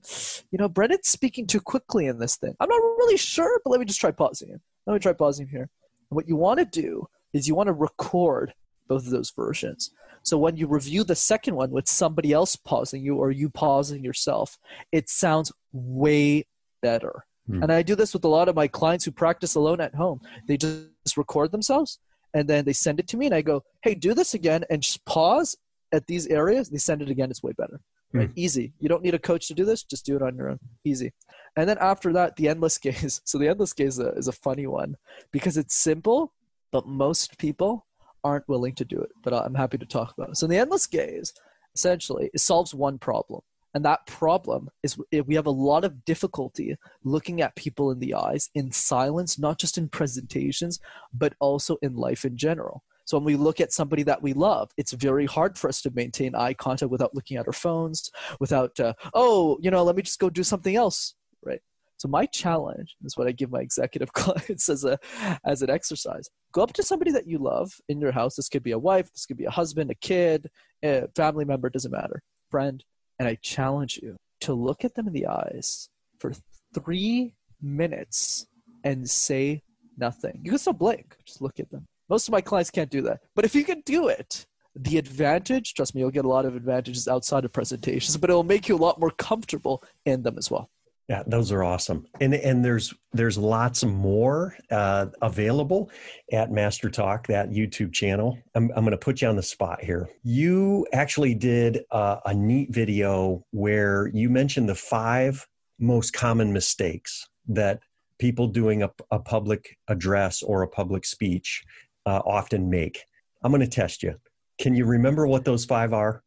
you 0.49 0.57
know, 0.57 0.67
Brendan's 0.67 1.09
speaking 1.09 1.45
too 1.45 1.61
quickly 1.61 2.07
in 2.07 2.17
this 2.17 2.37
thing. 2.37 2.55
I'm 2.59 2.69
not 2.69 2.81
really 2.81 3.17
sure, 3.17 3.61
but 3.63 3.69
let 3.69 3.79
me 3.79 3.85
just 3.85 4.01
try 4.01 4.09
pausing 4.09 4.49
him. 4.49 4.61
Let 4.87 4.93
me 4.95 4.99
try 4.99 5.13
pausing 5.13 5.47
here. 5.47 5.69
And 6.09 6.15
what 6.15 6.27
you 6.27 6.35
want 6.35 6.57
to 6.57 6.65
do 6.65 7.07
is 7.33 7.47
you 7.47 7.53
want 7.53 7.67
to 7.67 7.73
record 7.73 8.55
both 8.87 9.05
of 9.05 9.11
those 9.11 9.29
versions. 9.29 9.91
So 10.23 10.39
when 10.39 10.57
you 10.57 10.65
review 10.65 11.03
the 11.03 11.13
second 11.13 11.53
one 11.55 11.69
with 11.69 11.87
somebody 11.87 12.31
else 12.31 12.55
pausing 12.55 13.03
you 13.03 13.17
or 13.17 13.29
you 13.29 13.51
pausing 13.51 14.03
yourself, 14.03 14.57
it 14.91 15.07
sounds 15.07 15.51
way 15.71 16.47
better. 16.81 17.25
Mm. 17.49 17.63
And 17.63 17.71
I 17.71 17.81
do 17.81 17.95
this 17.95 18.13
with 18.13 18.23
a 18.23 18.29
lot 18.29 18.47
of 18.47 18.55
my 18.55 18.67
clients 18.67 19.05
who 19.05 19.11
practice 19.11 19.55
alone 19.55 19.81
at 19.81 19.95
home. 19.95 20.21
They 20.47 20.57
just 20.57 21.17
record 21.17 21.51
themselves 21.51 21.99
and 22.33 22.47
then 22.47 22.65
they 22.65 22.73
send 22.73 22.99
it 22.99 23.07
to 23.09 23.17
me 23.17 23.25
and 23.25 23.35
I 23.35 23.41
go, 23.41 23.63
hey, 23.81 23.95
do 23.95 24.13
this 24.13 24.33
again 24.33 24.63
and 24.69 24.81
just 24.81 25.03
pause 25.05 25.55
at 25.91 26.07
these 26.07 26.27
areas. 26.27 26.69
They 26.69 26.77
send 26.77 27.01
it 27.01 27.09
again. 27.09 27.29
It's 27.29 27.43
way 27.43 27.53
better. 27.57 27.79
Hmm. 28.11 28.17
Right? 28.17 28.29
Mm. 28.29 28.33
Easy. 28.35 28.73
You 28.79 28.89
don't 28.89 29.03
need 29.03 29.13
a 29.13 29.19
coach 29.19 29.47
to 29.47 29.53
do 29.53 29.65
this. 29.65 29.83
Just 29.83 30.05
do 30.05 30.15
it 30.15 30.21
on 30.21 30.35
your 30.35 30.49
own. 30.49 30.59
Easy. 30.83 31.11
And 31.55 31.69
then 31.69 31.77
after 31.79 32.13
that, 32.13 32.35
the 32.35 32.49
endless 32.49 32.77
gaze. 32.79 33.21
So 33.25 33.37
the 33.37 33.49
endless 33.49 33.73
gaze 33.73 33.99
is 33.99 34.05
a, 34.05 34.09
is 34.13 34.27
a 34.27 34.33
funny 34.33 34.67
one 34.67 34.95
because 35.31 35.57
it's 35.57 35.75
simple, 35.75 36.33
but 36.71 36.87
most 36.87 37.37
people 37.37 37.85
aren't 38.23 38.47
willing 38.47 38.73
to 38.75 38.85
do 38.85 38.99
it. 39.01 39.09
But 39.21 39.33
I'm 39.33 39.55
happy 39.55 39.77
to 39.77 39.85
talk 39.85 40.13
about 40.17 40.29
it. 40.29 40.37
So 40.37 40.47
the 40.47 40.57
endless 40.57 40.87
gaze 40.87 41.33
essentially 41.75 42.29
it 42.33 42.39
solves 42.39 42.73
one 42.73 42.99
problem 42.99 43.41
and 43.73 43.83
that 43.85 44.05
problem 44.05 44.69
is 44.83 44.97
we 45.25 45.35
have 45.35 45.47
a 45.47 45.51
lot 45.51 45.83
of 45.83 46.05
difficulty 46.05 46.75
looking 47.03 47.41
at 47.41 47.55
people 47.55 47.91
in 47.91 47.99
the 47.99 48.13
eyes 48.13 48.49
in 48.53 48.71
silence, 48.71 49.39
not 49.39 49.59
just 49.59 49.77
in 49.77 49.89
presentations, 49.89 50.79
but 51.13 51.33
also 51.39 51.77
in 51.81 51.95
life 51.95 52.23
in 52.23 52.37
general. 52.37 52.83
So 53.05 53.17
when 53.17 53.25
we 53.25 53.35
look 53.35 53.59
at 53.59 53.73
somebody 53.73 54.03
that 54.03 54.21
we 54.21 54.33
love, 54.33 54.71
it's 54.77 54.93
very 54.93 55.25
hard 55.25 55.57
for 55.57 55.67
us 55.67 55.81
to 55.81 55.91
maintain 55.91 56.35
eye 56.35 56.53
contact 56.53 56.91
without 56.91 57.13
looking 57.13 57.37
at 57.37 57.47
our 57.47 57.53
phones, 57.53 58.09
without, 58.39 58.79
uh, 58.79 58.93
oh, 59.13 59.57
you 59.61 59.71
know, 59.71 59.83
let 59.83 59.95
me 59.95 60.03
just 60.03 60.19
go 60.19 60.29
do 60.29 60.43
something 60.43 60.75
else, 60.75 61.15
right? 61.43 61.59
So 61.97 62.07
my 62.07 62.25
challenge 62.27 62.95
is 63.03 63.17
what 63.17 63.27
I 63.27 63.31
give 63.31 63.51
my 63.51 63.59
executive 63.59 64.13
clients 64.13 64.69
as 64.69 64.85
a 64.85 64.97
as 65.45 65.61
an 65.61 65.69
exercise. 65.69 66.29
Go 66.53 66.61
up 66.61 66.73
to 66.73 66.83
somebody 66.83 67.11
that 67.11 67.27
you 67.27 67.39
love 67.39 67.71
in 67.89 67.99
your 67.99 68.11
house. 68.11 68.35
This 68.35 68.49
could 68.49 68.63
be 68.63 68.71
a 68.71 68.79
wife, 68.79 69.11
this 69.13 69.25
could 69.25 69.37
be 69.37 69.45
a 69.45 69.51
husband, 69.51 69.91
a 69.91 69.95
kid, 69.95 70.49
a 70.83 71.07
family 71.15 71.45
member, 71.45 71.69
doesn't 71.69 71.91
matter, 71.91 72.21
friend, 72.49 72.83
and 73.23 73.29
I 73.29 73.35
challenge 73.35 74.01
you 74.03 74.17
to 74.41 74.53
look 74.53 74.83
at 74.83 74.95
them 74.95 75.07
in 75.07 75.13
the 75.13 75.27
eyes 75.27 75.87
for 76.19 76.33
three 76.73 77.33
minutes 77.61 78.47
and 78.83 79.09
say 79.09 79.61
nothing. 79.97 80.41
You 80.43 80.51
can 80.51 80.59
still 80.59 80.73
blink, 80.73 81.15
just 81.25 81.41
look 81.41 81.57
at 81.57 81.71
them. 81.71 81.85
Most 82.09 82.27
of 82.27 82.33
my 82.33 82.41
clients 82.41 82.69
can't 82.69 82.89
do 82.89 83.01
that. 83.03 83.21
But 83.33 83.45
if 83.45 83.55
you 83.55 83.63
can 83.63 83.81
do 83.85 84.09
it, 84.09 84.45
the 84.75 84.97
advantage, 84.97 85.73
trust 85.73 85.95
me, 85.95 86.01
you'll 86.01 86.11
get 86.11 86.25
a 86.25 86.27
lot 86.27 86.45
of 86.45 86.57
advantages 86.57 87.07
outside 87.07 87.45
of 87.45 87.53
presentations, 87.53 88.17
but 88.17 88.29
it'll 88.29 88.43
make 88.43 88.67
you 88.67 88.75
a 88.75 88.85
lot 88.85 88.99
more 88.99 89.11
comfortable 89.11 89.81
in 90.05 90.23
them 90.23 90.37
as 90.37 90.51
well. 90.51 90.69
Yeah, 91.09 91.23
those 91.27 91.51
are 91.51 91.63
awesome, 91.63 92.07
and 92.21 92.33
and 92.33 92.63
there's 92.63 92.93
there's 93.11 93.37
lots 93.37 93.83
more 93.83 94.55
uh, 94.71 95.07
available 95.21 95.91
at 96.31 96.49
Master 96.49 96.89
Talk, 96.89 97.27
that 97.27 97.49
YouTube 97.49 97.91
channel. 97.91 98.37
I'm 98.55 98.71
I'm 98.73 98.85
going 98.85 98.91
to 98.91 98.97
put 98.97 99.21
you 99.21 99.27
on 99.27 99.35
the 99.35 99.43
spot 99.43 99.83
here. 99.83 100.09
You 100.23 100.87
actually 100.93 101.35
did 101.35 101.81
uh, 101.91 102.19
a 102.25 102.33
neat 102.33 102.73
video 102.73 103.45
where 103.51 104.07
you 104.13 104.29
mentioned 104.29 104.69
the 104.69 104.75
five 104.75 105.45
most 105.77 106.13
common 106.13 106.53
mistakes 106.53 107.27
that 107.49 107.81
people 108.17 108.47
doing 108.47 108.83
a, 108.83 108.91
a 109.11 109.19
public 109.19 109.77
address 109.89 110.41
or 110.41 110.61
a 110.61 110.67
public 110.67 111.03
speech 111.03 111.65
uh, 112.05 112.21
often 112.25 112.69
make. 112.69 113.03
I'm 113.43 113.51
going 113.51 113.59
to 113.59 113.67
test 113.67 114.03
you. 114.03 114.15
Can 114.57 114.73
you 114.73 114.85
remember 114.85 115.27
what 115.27 115.43
those 115.43 115.65
five 115.65 115.91
are? 115.91 116.23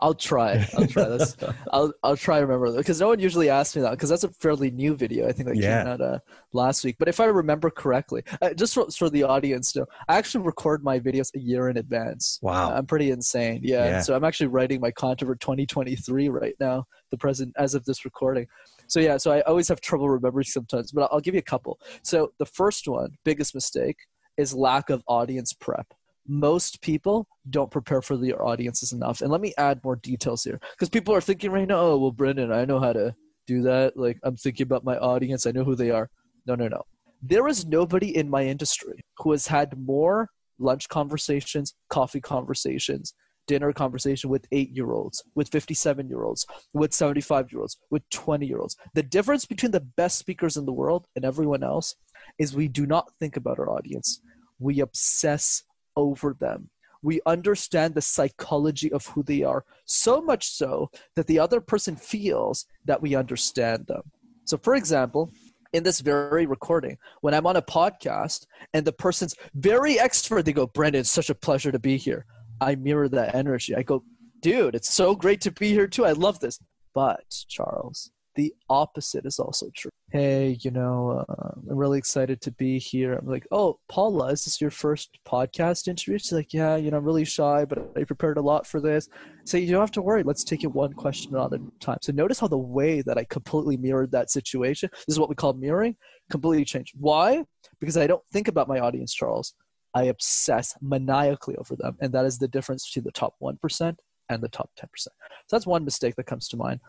I'll 0.00 0.14
try. 0.14 0.66
I'll 0.76 0.86
try 0.86 1.04
this. 1.04 1.36
I'll 1.72 1.92
I'll 2.02 2.16
try 2.16 2.40
to 2.40 2.46
remember 2.46 2.76
because 2.76 3.00
no 3.00 3.08
one 3.08 3.20
usually 3.20 3.50
asks 3.50 3.76
me 3.76 3.82
that 3.82 3.92
because 3.92 4.08
that's 4.08 4.24
a 4.24 4.28
fairly 4.28 4.70
new 4.70 4.94
video. 4.94 5.28
I 5.28 5.32
think 5.32 5.48
that 5.48 5.56
yeah. 5.56 5.82
came 5.82 5.92
out 5.92 6.00
uh, 6.00 6.18
last 6.52 6.84
week. 6.84 6.96
But 6.98 7.08
if 7.08 7.20
I 7.20 7.26
remember 7.26 7.70
correctly, 7.70 8.22
uh, 8.42 8.54
just 8.54 8.74
for, 8.74 8.90
for 8.90 9.10
the 9.10 9.22
audience 9.24 9.72
to 9.72 9.80
know, 9.80 9.86
I 10.08 10.16
actually 10.16 10.44
record 10.44 10.82
my 10.82 10.98
videos 10.98 11.34
a 11.34 11.38
year 11.38 11.68
in 11.68 11.76
advance. 11.76 12.38
Wow, 12.42 12.70
uh, 12.70 12.74
I'm 12.74 12.86
pretty 12.86 13.10
insane. 13.10 13.60
Yeah. 13.62 13.84
yeah. 13.84 14.00
So 14.00 14.14
I'm 14.14 14.24
actually 14.24 14.48
writing 14.48 14.80
my 14.80 14.90
content 14.90 15.28
for 15.28 15.36
2023 15.36 16.28
right 16.28 16.54
now, 16.60 16.86
the 17.10 17.18
present 17.18 17.54
as 17.56 17.74
of 17.74 17.84
this 17.84 18.04
recording. 18.04 18.46
So 18.86 18.98
yeah, 18.98 19.18
so 19.18 19.30
I 19.30 19.40
always 19.42 19.68
have 19.68 19.80
trouble 19.80 20.08
remembering 20.08 20.44
sometimes, 20.44 20.90
but 20.92 21.08
I'll 21.12 21.20
give 21.20 21.34
you 21.34 21.40
a 21.40 21.42
couple. 21.42 21.78
So 22.02 22.32
the 22.38 22.46
first 22.46 22.88
one, 22.88 23.16
biggest 23.24 23.54
mistake, 23.54 23.96
is 24.36 24.54
lack 24.54 24.90
of 24.90 25.02
audience 25.06 25.52
prep 25.52 25.94
most 26.26 26.80
people 26.82 27.26
don't 27.48 27.70
prepare 27.70 28.02
for 28.02 28.16
their 28.16 28.42
audiences 28.42 28.92
enough. 28.92 29.20
And 29.20 29.30
let 29.30 29.40
me 29.40 29.54
add 29.58 29.82
more 29.82 29.96
details 29.96 30.44
here 30.44 30.60
because 30.72 30.88
people 30.88 31.14
are 31.14 31.20
thinking 31.20 31.50
right 31.50 31.66
now, 31.66 31.80
oh, 31.80 31.98
well, 31.98 32.12
Brendan, 32.12 32.52
I 32.52 32.64
know 32.64 32.80
how 32.80 32.92
to 32.92 33.14
do 33.46 33.62
that. 33.62 33.96
Like, 33.96 34.18
I'm 34.22 34.36
thinking 34.36 34.64
about 34.64 34.84
my 34.84 34.96
audience, 34.98 35.46
I 35.46 35.52
know 35.52 35.64
who 35.64 35.74
they 35.74 35.90
are. 35.90 36.10
No, 36.46 36.54
no, 36.54 36.68
no. 36.68 36.82
There 37.22 37.48
is 37.48 37.66
nobody 37.66 38.16
in 38.16 38.30
my 38.30 38.44
industry 38.44 39.04
who 39.18 39.32
has 39.32 39.46
had 39.46 39.78
more 39.78 40.30
lunch 40.58 40.88
conversations, 40.88 41.74
coffee 41.88 42.20
conversations, 42.20 43.14
dinner 43.46 43.72
conversation 43.72 44.30
with 44.30 44.46
eight 44.52 44.70
year 44.70 44.92
olds, 44.92 45.24
with 45.34 45.48
57 45.48 46.08
year 46.08 46.22
olds, 46.22 46.46
with 46.72 46.94
75 46.94 47.50
year 47.50 47.62
olds, 47.62 47.78
with 47.90 48.08
20 48.10 48.46
year 48.46 48.58
olds. 48.58 48.76
The 48.94 49.02
difference 49.02 49.44
between 49.44 49.72
the 49.72 49.80
best 49.80 50.18
speakers 50.18 50.56
in 50.56 50.66
the 50.66 50.72
world 50.72 51.06
and 51.16 51.24
everyone 51.24 51.64
else 51.64 51.96
is 52.38 52.54
we 52.54 52.68
do 52.68 52.86
not 52.86 53.10
think 53.18 53.36
about 53.36 53.58
our 53.58 53.68
audience. 53.68 54.20
We 54.58 54.80
obsess 54.80 55.64
over 55.96 56.34
them. 56.38 56.70
We 57.02 57.20
understand 57.24 57.94
the 57.94 58.02
psychology 58.02 58.92
of 58.92 59.06
who 59.06 59.22
they 59.22 59.42
are, 59.42 59.64
so 59.86 60.20
much 60.20 60.48
so 60.50 60.90
that 61.16 61.26
the 61.26 61.38
other 61.38 61.60
person 61.60 61.96
feels 61.96 62.66
that 62.84 63.00
we 63.00 63.14
understand 63.14 63.86
them. 63.86 64.02
So, 64.44 64.58
for 64.58 64.74
example, 64.74 65.30
in 65.72 65.82
this 65.82 66.00
very 66.00 66.46
recording, 66.46 66.98
when 67.20 67.32
I'm 67.32 67.46
on 67.46 67.56
a 67.56 67.62
podcast 67.62 68.46
and 68.74 68.84
the 68.84 68.92
person's 68.92 69.34
very 69.54 69.94
extrovert, 69.94 70.44
they 70.44 70.52
go, 70.52 70.66
Brendan, 70.66 71.00
it's 71.00 71.10
such 71.10 71.30
a 71.30 71.34
pleasure 71.34 71.72
to 71.72 71.78
be 71.78 71.96
here. 71.96 72.26
I 72.60 72.74
mirror 72.74 73.08
that 73.08 73.34
energy. 73.34 73.74
I 73.74 73.82
go, 73.82 74.04
dude, 74.40 74.74
it's 74.74 74.92
so 74.92 75.14
great 75.14 75.40
to 75.42 75.50
be 75.50 75.70
here 75.70 75.86
too. 75.86 76.04
I 76.04 76.12
love 76.12 76.40
this. 76.40 76.58
But, 76.92 77.44
Charles, 77.48 78.10
the 78.34 78.54
opposite 78.68 79.26
is 79.26 79.38
also 79.38 79.70
true. 79.74 79.90
Hey, 80.12 80.58
you 80.60 80.70
know, 80.70 81.24
uh, 81.28 81.50
I'm 81.68 81.76
really 81.76 81.98
excited 81.98 82.40
to 82.42 82.50
be 82.52 82.78
here. 82.78 83.14
I'm 83.14 83.26
like, 83.26 83.46
oh, 83.50 83.78
Paula, 83.88 84.28
is 84.28 84.44
this 84.44 84.60
your 84.60 84.70
first 84.70 85.18
podcast 85.26 85.88
interview? 85.88 86.18
She's 86.18 86.32
like, 86.32 86.52
yeah, 86.52 86.76
you 86.76 86.90
know, 86.90 86.98
I'm 86.98 87.04
really 87.04 87.24
shy, 87.24 87.64
but 87.64 87.78
I 87.96 88.04
prepared 88.04 88.38
a 88.38 88.42
lot 88.42 88.66
for 88.66 88.80
this. 88.80 89.08
So 89.44 89.56
you 89.56 89.70
don't 89.70 89.80
have 89.80 89.90
to 89.92 90.02
worry. 90.02 90.22
Let's 90.22 90.44
take 90.44 90.64
it 90.64 90.72
one 90.72 90.92
question 90.92 91.36
at 91.36 91.52
a 91.52 91.60
time. 91.80 91.98
So 92.02 92.12
notice 92.12 92.40
how 92.40 92.48
the 92.48 92.58
way 92.58 93.02
that 93.02 93.18
I 93.18 93.24
completely 93.24 93.76
mirrored 93.76 94.12
that 94.12 94.30
situation, 94.30 94.90
this 94.92 95.14
is 95.14 95.18
what 95.18 95.28
we 95.28 95.34
call 95.34 95.52
mirroring, 95.52 95.96
completely 96.30 96.64
changed. 96.64 96.94
Why? 96.98 97.44
Because 97.80 97.96
I 97.96 98.06
don't 98.06 98.22
think 98.32 98.48
about 98.48 98.68
my 98.68 98.80
audience, 98.80 99.14
Charles. 99.14 99.54
I 99.94 100.04
obsess 100.04 100.74
maniacally 100.80 101.56
over 101.56 101.74
them. 101.76 101.96
And 102.00 102.12
that 102.14 102.24
is 102.24 102.38
the 102.38 102.48
difference 102.48 102.88
between 102.88 103.04
the 103.04 103.12
top 103.12 103.34
1% 103.42 103.96
and 104.30 104.42
the 104.42 104.48
top 104.48 104.70
10%. 104.80 104.86
So 104.96 105.10
that's 105.50 105.66
one 105.66 105.84
mistake 105.84 106.14
that 106.16 106.24
comes 106.24 106.48
to 106.48 106.56
mind. 106.56 106.80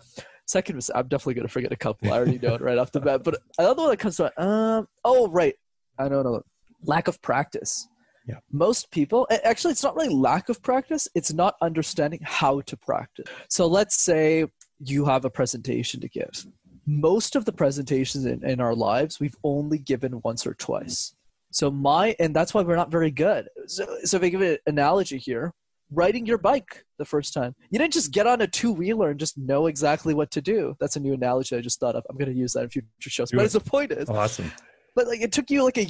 Second 0.46 0.76
was 0.76 0.90
I'm 0.94 1.08
definitely 1.08 1.34
gonna 1.34 1.48
forget 1.50 1.72
a 1.72 1.78
couple. 1.78 2.14
I 2.14 2.18
already 2.18 2.40
know 2.40 2.56
it 2.56 2.62
right 2.62 2.78
off 2.78 2.92
the 2.92 3.02
bat. 3.02 3.24
But 3.24 3.40
another 3.58 3.82
one 3.82 3.92
that 3.92 3.98
comes 3.98 4.18
to 4.18 4.24
mind, 4.24 4.34
um, 4.38 4.88
oh 5.04 5.28
right, 5.30 5.56
I 5.98 6.08
don't 6.08 6.24
know. 6.24 6.42
Lack 6.84 7.08
of 7.08 7.22
practice. 7.22 7.88
Yeah. 8.28 8.36
Most 8.52 8.92
people, 8.92 9.28
actually, 9.44 9.72
it's 9.72 9.84
not 9.84 9.96
really 9.96 10.14
lack 10.14 10.50
of 10.50 10.62
practice. 10.62 11.08
It's 11.16 11.34
not 11.34 11.56
understanding 11.62 12.20
how 12.24 12.62
to 12.62 12.78
practice. 12.78 13.26
So 13.50 13.66
let's 13.66 14.02
say 14.02 14.46
you 14.80 15.06
have 15.06 15.26
a 15.26 15.30
presentation 15.30 16.00
to 16.02 16.08
give. 16.08 16.46
Most 16.86 17.36
of 17.36 17.46
the 17.46 17.52
presentations 17.52 18.26
in, 18.26 18.44
in 18.44 18.62
our 18.62 18.76
lives, 18.76 19.20
we've 19.20 19.36
only 19.44 19.80
given 19.80 20.22
once 20.24 20.46
or 20.46 20.54
twice. 20.54 21.16
So 21.52 21.70
my, 21.72 22.16
and 22.20 22.36
that's 22.36 22.54
why 22.54 22.62
we're 22.62 22.76
not 22.76 22.92
very 22.92 23.12
good. 23.12 23.50
So, 23.68 23.86
so 24.04 24.18
if 24.18 24.24
I 24.24 24.30
give 24.30 24.42
an 24.42 24.58
analogy 24.68 25.18
here, 25.18 25.54
riding 25.92 26.26
your 26.26 26.38
bike 26.38 26.86
the 26.98 27.06
first 27.06 27.34
time. 27.34 27.54
You 27.70 27.80
didn't 27.80 27.94
just 27.94 28.12
get 28.12 28.26
on 28.26 28.42
a 28.42 28.48
two 28.48 28.72
wheeler 28.72 29.12
and 29.12 29.20
just 29.20 29.38
know 29.38 29.68
exactly 29.68 30.14
what 30.14 30.32
to 30.32 30.42
do. 30.42 30.76
That's 30.80 30.96
a 30.96 31.00
new 31.00 31.14
analogy 31.14 31.56
I 31.56 31.62
just 31.62 31.80
thought 31.80 31.96
of. 31.96 32.04
I'm 32.10 32.18
going 32.18 32.32
to 32.32 32.38
use 32.38 32.54
that 32.54 32.64
in 32.64 32.70
future 32.70 33.10
shows. 33.10 33.32
But 33.32 33.44
as 33.44 33.54
the 33.54 33.60
point 33.60 33.92
is, 33.92 34.10
awesome. 34.10 34.52
But 34.96 35.08
like 35.08 35.22
it 35.22 35.32
took 35.32 35.50
you 35.50 35.64
like 35.64 35.78
a 35.78 35.88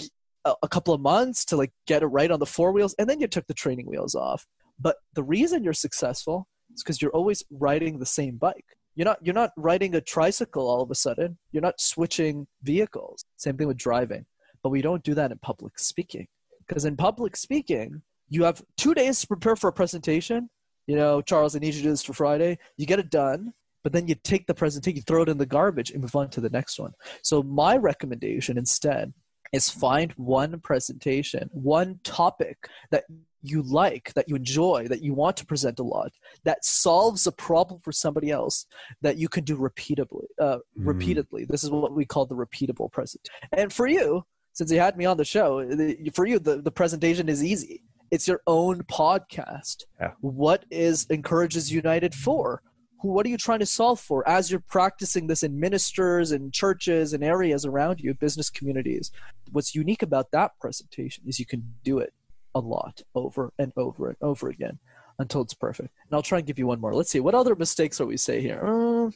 a 0.63 0.67
couple 0.67 0.91
of 0.93 1.01
months 1.01 1.45
to 1.45 1.55
like 1.55 1.71
get 1.85 2.01
it 2.01 2.07
right 2.07 2.31
on 2.31 2.39
the 2.39 2.45
four 2.45 2.71
wheels, 2.71 2.95
and 2.97 3.09
then 3.09 3.19
you 3.19 3.27
took 3.27 3.47
the 3.47 3.53
training 3.53 3.85
wheels 3.85 4.15
off. 4.15 4.47
But 4.79 4.97
the 5.13 5.23
reason 5.23 5.63
you're 5.63 5.73
successful 5.73 6.47
is 6.73 6.83
because 6.83 7.01
you're 7.01 7.11
always 7.11 7.43
riding 7.51 7.99
the 7.99 8.05
same 8.05 8.37
bike. 8.37 8.65
You're 8.95 9.05
not 9.05 9.19
you're 9.21 9.35
not 9.35 9.51
riding 9.55 9.95
a 9.95 10.01
tricycle 10.01 10.67
all 10.67 10.81
of 10.81 10.91
a 10.91 10.95
sudden. 10.95 11.37
You're 11.51 11.61
not 11.61 11.79
switching 11.79 12.47
vehicles. 12.63 13.23
Same 13.37 13.57
thing 13.57 13.67
with 13.67 13.77
driving. 13.77 14.25
But 14.63 14.69
we 14.69 14.81
don't 14.81 15.03
do 15.03 15.13
that 15.15 15.31
in 15.31 15.39
public 15.39 15.79
speaking. 15.79 16.27
Because 16.67 16.85
in 16.85 16.95
public 16.95 17.35
speaking, 17.35 18.01
you 18.31 18.45
have 18.45 18.63
two 18.77 18.95
days 18.95 19.19
to 19.19 19.27
prepare 19.27 19.57
for 19.57 19.67
a 19.67 19.73
presentation. 19.73 20.49
You 20.87 20.95
know, 20.95 21.21
Charles, 21.21 21.55
I 21.55 21.59
need 21.59 21.75
you 21.75 21.81
to 21.81 21.83
do 21.83 21.89
this 21.89 22.01
for 22.01 22.13
Friday. 22.13 22.57
You 22.77 22.85
get 22.85 22.97
it 22.97 23.11
done, 23.11 23.53
but 23.83 23.91
then 23.91 24.07
you 24.07 24.15
take 24.15 24.47
the 24.47 24.53
presentation, 24.53 24.95
you 24.95 25.03
throw 25.03 25.23
it 25.23 25.29
in 25.29 25.37
the 25.37 25.45
garbage, 25.45 25.91
and 25.91 26.01
move 26.01 26.15
on 26.15 26.29
to 26.31 26.41
the 26.41 26.49
next 26.49 26.79
one. 26.79 26.93
So 27.23 27.43
my 27.43 27.75
recommendation 27.75 28.57
instead 28.57 29.13
is 29.51 29.69
find 29.69 30.13
one 30.13 30.61
presentation, 30.61 31.49
one 31.51 31.99
topic 32.05 32.69
that 32.89 33.03
you 33.43 33.63
like, 33.63 34.13
that 34.13 34.29
you 34.29 34.37
enjoy, 34.37 34.87
that 34.87 35.03
you 35.03 35.13
want 35.13 35.35
to 35.35 35.45
present 35.45 35.79
a 35.79 35.83
lot, 35.83 36.13
that 36.45 36.63
solves 36.63 37.27
a 37.27 37.33
problem 37.33 37.81
for 37.81 37.91
somebody 37.91 38.29
else 38.29 38.65
that 39.01 39.17
you 39.17 39.27
can 39.27 39.43
do 39.43 39.57
repeatedly. 39.57 40.27
Uh, 40.39 40.55
mm. 40.55 40.59
Repeatedly, 40.75 41.43
this 41.43 41.65
is 41.65 41.69
what 41.69 41.93
we 41.93 42.05
call 42.05 42.25
the 42.25 42.35
repeatable 42.35 42.89
present. 42.89 43.27
And 43.51 43.73
for 43.73 43.87
you, 43.87 44.23
since 44.53 44.71
you 44.71 44.79
had 44.79 44.95
me 44.95 45.05
on 45.05 45.17
the 45.17 45.25
show, 45.25 45.67
for 46.13 46.25
you, 46.25 46.39
the, 46.39 46.61
the 46.61 46.71
presentation 46.71 47.27
is 47.27 47.43
easy 47.43 47.83
it's 48.11 48.27
your 48.27 48.41
own 48.45 48.83
podcast. 48.83 49.85
Yeah. 49.99 50.11
What 50.19 50.65
is 50.69 51.05
Encouragers 51.09 51.71
United 51.71 52.13
for? 52.13 52.61
What 53.01 53.25
are 53.25 53.29
you 53.29 53.37
trying 53.37 53.59
to 53.59 53.65
solve 53.65 53.99
for 53.99 54.27
as 54.29 54.51
you're 54.51 54.59
practicing 54.59 55.25
this 55.25 55.41
in 55.41 55.59
ministers 55.59 56.31
and 56.31 56.53
churches 56.53 57.13
and 57.13 57.23
areas 57.23 57.65
around 57.65 57.99
you, 57.99 58.13
business 58.13 58.49
communities? 58.49 59.11
What's 59.51 59.73
unique 59.73 60.03
about 60.03 60.31
that 60.31 60.51
presentation 60.59 61.23
is 61.25 61.39
you 61.39 61.45
can 61.45 61.73
do 61.83 61.97
it 61.97 62.13
a 62.53 62.59
lot 62.59 63.01
over 63.15 63.53
and 63.57 63.71
over 63.75 64.09
and 64.09 64.17
over 64.21 64.49
again 64.49 64.77
until 65.17 65.41
it's 65.41 65.53
perfect. 65.53 65.89
And 66.07 66.15
I'll 66.15 66.21
try 66.21 66.39
and 66.39 66.47
give 66.47 66.59
you 66.59 66.67
one 66.67 66.81
more. 66.81 66.93
Let's 66.93 67.09
see. 67.09 67.21
What 67.21 67.33
other 67.33 67.55
mistakes 67.55 67.99
are 68.01 68.05
we 68.05 68.17
say 68.17 68.41
here? 68.41 68.61
Uh, 68.63 69.09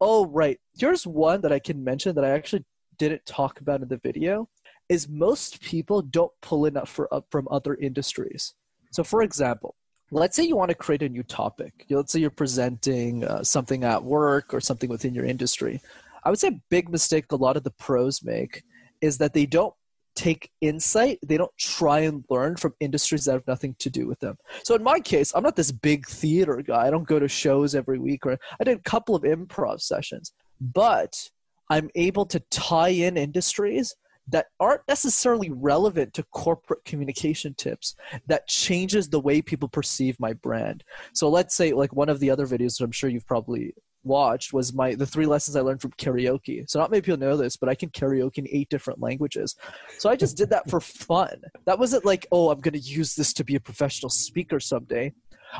oh, 0.00 0.26
right. 0.26 0.58
Here's 0.78 1.06
one 1.06 1.42
that 1.42 1.52
I 1.52 1.58
can 1.58 1.82
mention 1.82 2.14
that 2.14 2.24
I 2.24 2.30
actually 2.30 2.64
didn't 2.96 3.26
talk 3.26 3.60
about 3.60 3.82
in 3.82 3.88
the 3.88 3.96
video 3.98 4.48
is 4.90 5.08
most 5.08 5.62
people 5.62 6.02
don't 6.02 6.32
pull 6.42 6.66
enough 6.66 6.90
for, 6.90 7.12
uh, 7.14 7.20
from 7.30 7.46
other 7.48 7.76
industries. 7.76 8.54
So, 8.90 9.04
for 9.04 9.22
example, 9.22 9.76
let's 10.10 10.34
say 10.36 10.42
you 10.42 10.56
want 10.56 10.70
to 10.70 10.74
create 10.74 11.02
a 11.02 11.08
new 11.08 11.22
topic. 11.22 11.86
Let's 11.88 12.12
say 12.12 12.18
you're 12.18 12.30
presenting 12.30 13.24
uh, 13.24 13.44
something 13.44 13.84
at 13.84 14.02
work 14.02 14.52
or 14.52 14.60
something 14.60 14.90
within 14.90 15.14
your 15.14 15.24
industry. 15.24 15.80
I 16.24 16.30
would 16.30 16.40
say 16.40 16.48
a 16.48 16.60
big 16.70 16.90
mistake 16.90 17.30
a 17.30 17.36
lot 17.36 17.56
of 17.56 17.62
the 17.62 17.70
pros 17.70 18.24
make 18.24 18.64
is 19.00 19.16
that 19.18 19.32
they 19.32 19.46
don't 19.46 19.72
take 20.16 20.50
insight, 20.60 21.20
they 21.24 21.36
don't 21.36 21.56
try 21.56 22.00
and 22.00 22.24
learn 22.28 22.56
from 22.56 22.74
industries 22.80 23.24
that 23.24 23.32
have 23.32 23.46
nothing 23.46 23.76
to 23.78 23.88
do 23.88 24.08
with 24.08 24.18
them. 24.18 24.36
So 24.64 24.74
in 24.74 24.82
my 24.82 24.98
case, 24.98 25.32
I'm 25.36 25.44
not 25.44 25.54
this 25.54 25.70
big 25.70 26.08
theater 26.08 26.62
guy. 26.66 26.88
I 26.88 26.90
don't 26.90 27.06
go 27.06 27.20
to 27.20 27.28
shows 27.28 27.76
every 27.76 28.00
week 28.00 28.26
or 28.26 28.36
I 28.60 28.64
did 28.64 28.76
a 28.76 28.82
couple 28.82 29.14
of 29.14 29.22
improv 29.22 29.80
sessions, 29.80 30.32
but 30.60 31.30
I'm 31.70 31.88
able 31.94 32.26
to 32.26 32.40
tie 32.50 32.88
in 32.88 33.16
industries 33.16 33.94
that 34.28 34.46
aren't 34.60 34.86
necessarily 34.86 35.50
relevant 35.50 36.14
to 36.14 36.22
corporate 36.32 36.84
communication 36.84 37.54
tips 37.54 37.96
that 38.26 38.46
changes 38.46 39.08
the 39.08 39.20
way 39.20 39.42
people 39.42 39.68
perceive 39.68 40.18
my 40.20 40.32
brand 40.32 40.84
so 41.12 41.28
let's 41.28 41.54
say 41.54 41.72
like 41.72 41.92
one 41.92 42.08
of 42.08 42.20
the 42.20 42.30
other 42.30 42.46
videos 42.46 42.78
that 42.78 42.84
i'm 42.84 42.92
sure 42.92 43.10
you've 43.10 43.26
probably 43.26 43.72
watched 44.04 44.52
was 44.52 44.72
my 44.72 44.94
the 44.94 45.06
three 45.06 45.26
lessons 45.26 45.56
I 45.56 45.60
learned 45.60 45.82
from 45.82 45.92
karaoke. 45.92 46.68
So 46.68 46.78
not 46.78 46.90
many 46.90 47.02
people 47.02 47.18
know 47.18 47.36
this, 47.36 47.56
but 47.56 47.68
I 47.68 47.74
can 47.74 47.90
karaoke 47.90 48.38
in 48.38 48.48
eight 48.50 48.68
different 48.68 49.00
languages. 49.00 49.56
So 49.98 50.08
I 50.08 50.16
just 50.16 50.36
did 50.36 50.50
that 50.50 50.70
for 50.70 50.80
fun. 50.80 51.40
That 51.66 51.78
wasn't 51.78 52.04
like, 52.04 52.26
oh, 52.32 52.50
I'm 52.50 52.60
gonna 52.60 52.78
use 52.78 53.14
this 53.14 53.32
to 53.34 53.44
be 53.44 53.56
a 53.56 53.60
professional 53.60 54.10
speaker 54.10 54.60
someday. 54.60 55.12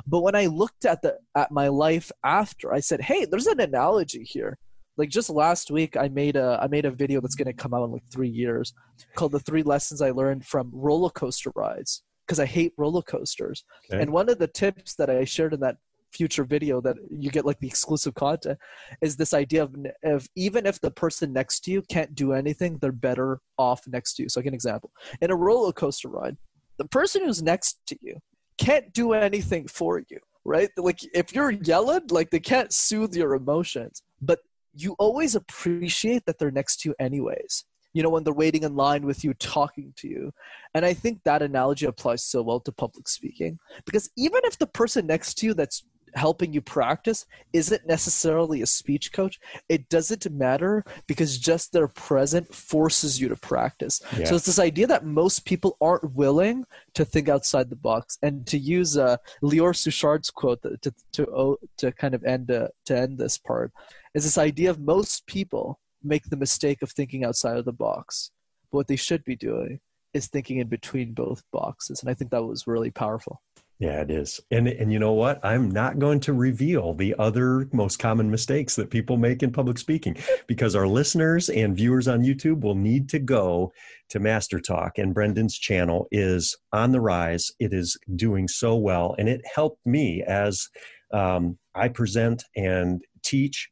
But 0.07 0.21
when 0.21 0.37
I 0.37 0.47
looked 0.47 0.85
at 0.85 1.03
the 1.03 1.19
at 1.35 1.51
my 1.51 1.69
life 1.69 2.11
after, 2.25 2.73
I 2.73 2.81
said, 2.81 3.01
hey, 3.01 3.25
there's 3.25 3.47
an 3.47 3.61
analogy 3.61 4.25
here. 4.25 4.59
Like 5.01 5.09
just 5.09 5.31
last 5.31 5.71
week, 5.71 5.97
I 5.97 6.09
made 6.09 6.37
a 6.37 6.59
I 6.63 6.67
made 6.67 6.85
a 6.85 6.91
video 6.91 7.23
that's 7.23 7.35
gonna 7.35 7.55
come 7.55 7.73
out 7.73 7.85
in 7.85 7.91
like 7.91 8.03
three 8.13 8.29
years, 8.29 8.75
called 9.15 9.33
the 9.33 9.41
three 9.41 9.63
lessons 9.63 10.03
I 10.03 10.11
learned 10.11 10.45
from 10.45 10.71
roller 10.75 11.09
coaster 11.09 11.51
rides 11.57 12.03
because 12.27 12.39
I 12.39 12.45
hate 12.45 12.75
roller 12.77 13.01
coasters. 13.01 13.65
Okay. 13.91 14.03
And 14.03 14.13
one 14.13 14.29
of 14.29 14.39
the 14.39 14.47
tips 14.47 14.97
that 14.97 15.09
I 15.09 15.25
shared 15.25 15.55
in 15.55 15.61
that 15.61 15.79
future 16.13 16.45
video 16.45 16.83
that 16.83 16.97
you 17.11 17.31
get 17.31 17.47
like 17.47 17.59
the 17.61 17.67
exclusive 17.67 18.13
content 18.13 18.59
is 19.01 19.17
this 19.17 19.33
idea 19.33 19.63
of, 19.63 19.75
of 20.05 20.29
even 20.37 20.67
if 20.67 20.79
the 20.83 20.91
person 20.91 21.33
next 21.33 21.61
to 21.61 21.71
you 21.71 21.81
can't 21.81 22.15
do 22.15 22.35
anything 22.35 22.77
they're 22.79 22.93
better 22.93 23.41
off 23.59 23.81
next 23.87 24.15
to 24.15 24.25
you 24.25 24.29
so 24.29 24.41
like 24.41 24.47
an 24.47 24.53
example 24.53 24.91
in 25.21 25.31
a 25.31 25.37
roller 25.37 25.73
coaster 25.73 26.09
ride 26.09 26.37
the 26.79 26.85
person 26.85 27.25
who's 27.25 27.45
next 27.45 27.79
to 27.87 27.97
you 28.03 28.17
can't 28.59 28.93
do 28.93 29.13
anything 29.13 29.69
for 29.69 30.03
you 30.11 30.19
right 30.45 30.71
like 30.77 30.99
if 31.15 31.33
you're 31.33 31.53
yelling 31.53 32.03
like 32.11 32.29
they 32.31 32.41
can't 32.41 32.73
soothe 32.73 33.15
your 33.15 33.35
emotions 33.35 34.03
but 34.21 34.41
you 34.75 34.95
always 34.99 35.35
appreciate 35.35 36.25
that 36.27 36.39
they're 36.39 36.51
next 36.51 36.81
to 36.81 36.89
you 36.89 36.95
anyways 36.99 37.65
you 37.93 38.03
know 38.03 38.11
when 38.11 38.25
they're 38.25 38.33
waiting 38.33 38.63
in 38.63 38.77
line 38.77 39.05
with 39.05 39.25
you 39.25 39.35
talking 39.35 39.93
to 39.97 40.09
you. 40.09 40.33
And 40.75 40.85
i 40.85 40.93
think 40.95 41.23
that 41.25 41.43
analogy 41.43 41.87
applies 41.87 42.23
so 42.23 42.43
well 42.43 42.61
to 42.61 42.73
public 42.73 43.09
speaking 43.09 43.59
because 43.85 44.11
even 44.17 44.41
if 44.45 44.59
the 44.59 44.67
person 44.67 45.07
next 45.07 45.35
to 45.39 45.47
you 45.47 45.55
that's 45.55 45.85
helping 46.15 46.53
you 46.53 46.61
practice 46.61 47.27
isn't 47.53 47.87
necessarily 47.87 48.63
a 48.63 48.67
speech 48.67 49.13
coach. 49.13 49.39
It 49.69 49.89
doesn't 49.89 50.31
matter 50.31 50.85
because 51.07 51.39
just 51.39 51.73
their 51.73 51.89
present 51.89 52.55
forces 52.55 53.21
you 53.21 53.29
to 53.29 53.37
practice. 53.37 54.01
Yeah. 54.17 54.27
so 54.27 54.37
it's 54.37 54.47
this 54.47 54.59
idea 54.59 54.87
that 54.89 55.05
most 55.05 55.45
people 55.45 55.77
aren't 55.81 56.15
willing 56.15 56.65
to 56.95 57.05
think 57.05 57.29
outside 57.29 57.71
the 57.71 57.77
box. 57.77 58.19
And 58.23 58.47
to 58.47 58.59
use 58.59 58.97
uh, 58.97 59.17
Lior 59.43 59.75
Suchard's 59.75 60.31
quote 60.31 60.63
to 60.63 60.77
to 60.79 60.95
to, 61.13 61.59
to 61.79 61.93
kind 61.93 62.15
of 62.15 62.25
end 62.25 62.51
uh, 62.51 62.69
to 62.87 62.99
end 62.99 63.19
this 63.19 63.39
part 63.39 63.73
is 64.15 64.25
this 64.25 64.39
idea 64.39 64.71
of 64.71 64.81
most 64.81 65.27
people 65.27 65.79
make 66.03 66.25
the 66.25 66.37
mistake 66.37 66.83
of 66.83 66.91
thinking 66.91 67.25
outside 67.25 67.57
of 67.57 67.65
the 67.65 67.73
box. 67.73 68.31
But 68.71 68.79
what 68.79 68.89
they 68.89 68.97
should 68.97 69.25
be 69.25 69.37
doing 69.37 69.81
is 70.13 70.27
thinking 70.27 70.59
in 70.59 70.69
between 70.69 71.13
both 71.13 71.43
boxes. 71.53 72.01
And 72.01 72.11
i 72.11 72.15
think 72.15 72.31
that 72.31 72.43
was 72.43 72.67
really 72.67 72.91
powerful 72.91 73.41
yeah, 73.81 74.03
it 74.03 74.11
is. 74.11 74.39
And 74.51 74.69
and 74.69 74.93
you 74.93 74.99
know 74.99 75.15
what? 75.15 75.43
I'm 75.43 75.71
not 75.71 75.99
going 75.99 76.21
to 76.21 76.35
reveal 76.35 76.93
the 76.93 77.15
other 77.19 77.67
most 77.73 77.99
common 77.99 78.31
mistakes 78.31 78.77
that 78.77 78.91
people 78.91 79.17
make 79.17 79.43
in 79.43 79.51
public 79.51 79.79
speaking 79.79 80.19
because 80.47 80.77
our 80.77 80.87
listeners 80.87 81.49
and 81.49 81.75
viewers 81.75 82.07
on 82.07 82.23
YouTube 82.23 82.61
will 82.61 82.75
need 82.75 83.09
to 83.09 83.19
go 83.19 83.73
to 84.11 84.21
Master 84.21 84.61
Talk 84.61 84.99
and 84.99 85.15
Brendan's 85.15 85.59
channel 85.59 86.09
is 86.13 86.55
on 86.75 86.93
the 86.93 87.01
rise. 87.01 87.51
It 87.59 87.73
is 87.73 87.97
doing 88.17 88.49
so 88.49 88.77
well 88.77 89.15
and 89.19 89.31
it 89.31 89.41
helped 89.55 89.85
me 89.87 90.23
as 90.25 90.69
um, 91.15 91.59
I 91.75 91.89
present 91.89 92.45
and 92.55 93.03
teach 93.23 93.71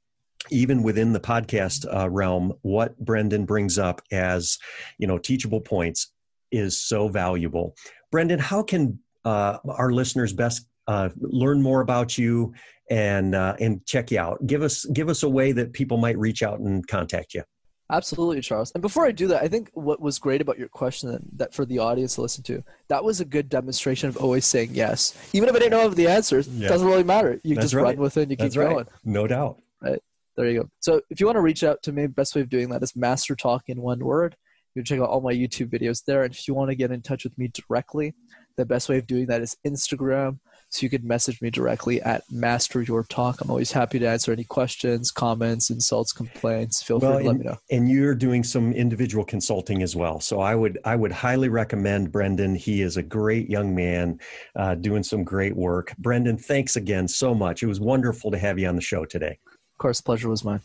even 0.48 0.82
within 0.82 1.12
the 1.12 1.20
podcast 1.20 1.84
uh, 1.94 2.08
realm 2.08 2.54
what 2.62 2.98
Brendan 2.98 3.44
brings 3.44 3.78
up 3.78 4.00
as, 4.10 4.56
you 4.96 5.06
know, 5.06 5.18
teachable 5.18 5.60
points 5.60 6.12
is 6.50 6.78
so 6.78 7.08
valuable. 7.08 7.74
Brendan, 8.10 8.38
how 8.38 8.62
can 8.62 9.00
uh, 9.28 9.58
our 9.68 9.92
listeners 9.92 10.32
best 10.32 10.66
uh, 10.86 11.10
learn 11.20 11.60
more 11.62 11.80
about 11.80 12.16
you 12.16 12.54
and 12.90 13.34
uh, 13.34 13.54
and 13.60 13.84
check 13.86 14.10
you 14.10 14.18
out? 14.18 14.46
Give 14.46 14.62
us 14.62 14.84
give 14.86 15.08
us 15.08 15.22
a 15.22 15.28
way 15.28 15.52
that 15.52 15.72
people 15.72 15.98
might 15.98 16.18
reach 16.18 16.42
out 16.42 16.60
and 16.60 16.86
contact 16.86 17.34
you. 17.34 17.42
Absolutely, 17.90 18.42
Charles. 18.42 18.70
And 18.72 18.82
before 18.82 19.06
I 19.06 19.12
do 19.12 19.28
that, 19.28 19.42
I 19.42 19.48
think 19.48 19.70
what 19.72 19.98
was 20.00 20.18
great 20.18 20.42
about 20.42 20.58
your 20.58 20.68
question 20.68 21.10
that 21.10 21.22
that, 21.38 21.54
for 21.54 21.64
the 21.64 21.78
audience 21.78 22.16
to 22.16 22.22
listen 22.22 22.42
to, 22.44 22.62
that 22.88 23.02
was 23.02 23.20
a 23.20 23.24
good 23.24 23.48
demonstration 23.48 24.08
of 24.10 24.16
always 24.18 24.46
saying 24.46 24.70
yes. 24.72 25.16
Even 25.32 25.48
if 25.48 25.54
I 25.54 25.58
didn't 25.58 25.72
know 25.72 25.88
the 25.88 26.06
answers, 26.06 26.48
yeah. 26.48 26.68
doesn't 26.68 26.86
really 26.86 27.04
matter. 27.04 27.40
You 27.44 27.54
That's 27.54 27.66
just 27.66 27.74
right. 27.74 27.82
run 27.82 27.96
with 27.96 28.16
it 28.18 28.22
and 28.22 28.30
you 28.30 28.36
That's 28.36 28.54
keep 28.54 28.62
right. 28.62 28.72
going. 28.74 28.86
No 29.04 29.26
doubt. 29.26 29.60
Right. 29.80 30.00
There 30.36 30.50
you 30.50 30.60
go. 30.60 30.68
So 30.80 31.00
if 31.10 31.18
you 31.18 31.26
want 31.26 31.36
to 31.36 31.40
reach 31.40 31.64
out 31.64 31.82
to 31.84 31.92
me, 31.92 32.06
best 32.06 32.34
way 32.34 32.42
of 32.42 32.50
doing 32.50 32.68
that 32.70 32.82
is 32.82 32.94
master 32.94 33.34
talk 33.34 33.64
in 33.68 33.80
one 33.80 34.00
word. 34.00 34.36
You 34.74 34.82
can 34.82 34.84
check 34.84 35.00
out 35.00 35.08
all 35.08 35.22
my 35.22 35.32
YouTube 35.32 35.70
videos 35.70 36.04
there. 36.04 36.22
And 36.24 36.32
if 36.32 36.46
you 36.46 36.54
want 36.54 36.70
to 36.70 36.76
get 36.76 36.92
in 36.92 37.00
touch 37.02 37.24
with 37.24 37.36
me 37.38 37.50
directly, 37.52 38.14
the 38.58 38.66
best 38.66 38.88
way 38.88 38.98
of 38.98 39.06
doing 39.06 39.26
that 39.26 39.40
is 39.40 39.56
Instagram. 39.66 40.38
So 40.70 40.84
you 40.84 40.90
could 40.90 41.04
message 41.04 41.40
me 41.40 41.48
directly 41.48 42.02
at 42.02 42.24
Master 42.30 42.82
Your 42.82 43.02
Talk. 43.04 43.40
I'm 43.40 43.48
always 43.48 43.72
happy 43.72 43.98
to 44.00 44.06
answer 44.06 44.32
any 44.32 44.44
questions, 44.44 45.10
comments, 45.10 45.70
insults, 45.70 46.12
complaints. 46.12 46.82
Feel 46.82 46.98
well, 46.98 47.14
free 47.14 47.22
to 47.22 47.30
and, 47.30 47.38
let 47.38 47.46
me 47.46 47.50
know. 47.50 47.58
And 47.70 47.90
you're 47.90 48.14
doing 48.14 48.44
some 48.44 48.74
individual 48.74 49.24
consulting 49.24 49.82
as 49.82 49.96
well. 49.96 50.20
So 50.20 50.40
I 50.40 50.54
would 50.54 50.78
I 50.84 50.94
would 50.94 51.12
highly 51.12 51.48
recommend 51.48 52.12
Brendan. 52.12 52.54
He 52.54 52.82
is 52.82 52.98
a 52.98 53.02
great 53.02 53.48
young 53.48 53.74
man, 53.74 54.20
uh, 54.56 54.74
doing 54.74 55.02
some 55.02 55.24
great 55.24 55.56
work. 55.56 55.94
Brendan, 55.96 56.36
thanks 56.36 56.76
again 56.76 57.08
so 57.08 57.34
much. 57.34 57.62
It 57.62 57.66
was 57.66 57.80
wonderful 57.80 58.30
to 58.30 58.38
have 58.38 58.58
you 58.58 58.68
on 58.68 58.76
the 58.76 58.82
show 58.82 59.06
today. 59.06 59.38
Of 59.46 59.78
course, 59.78 60.02
pleasure 60.02 60.28
was 60.28 60.44
mine. 60.44 60.60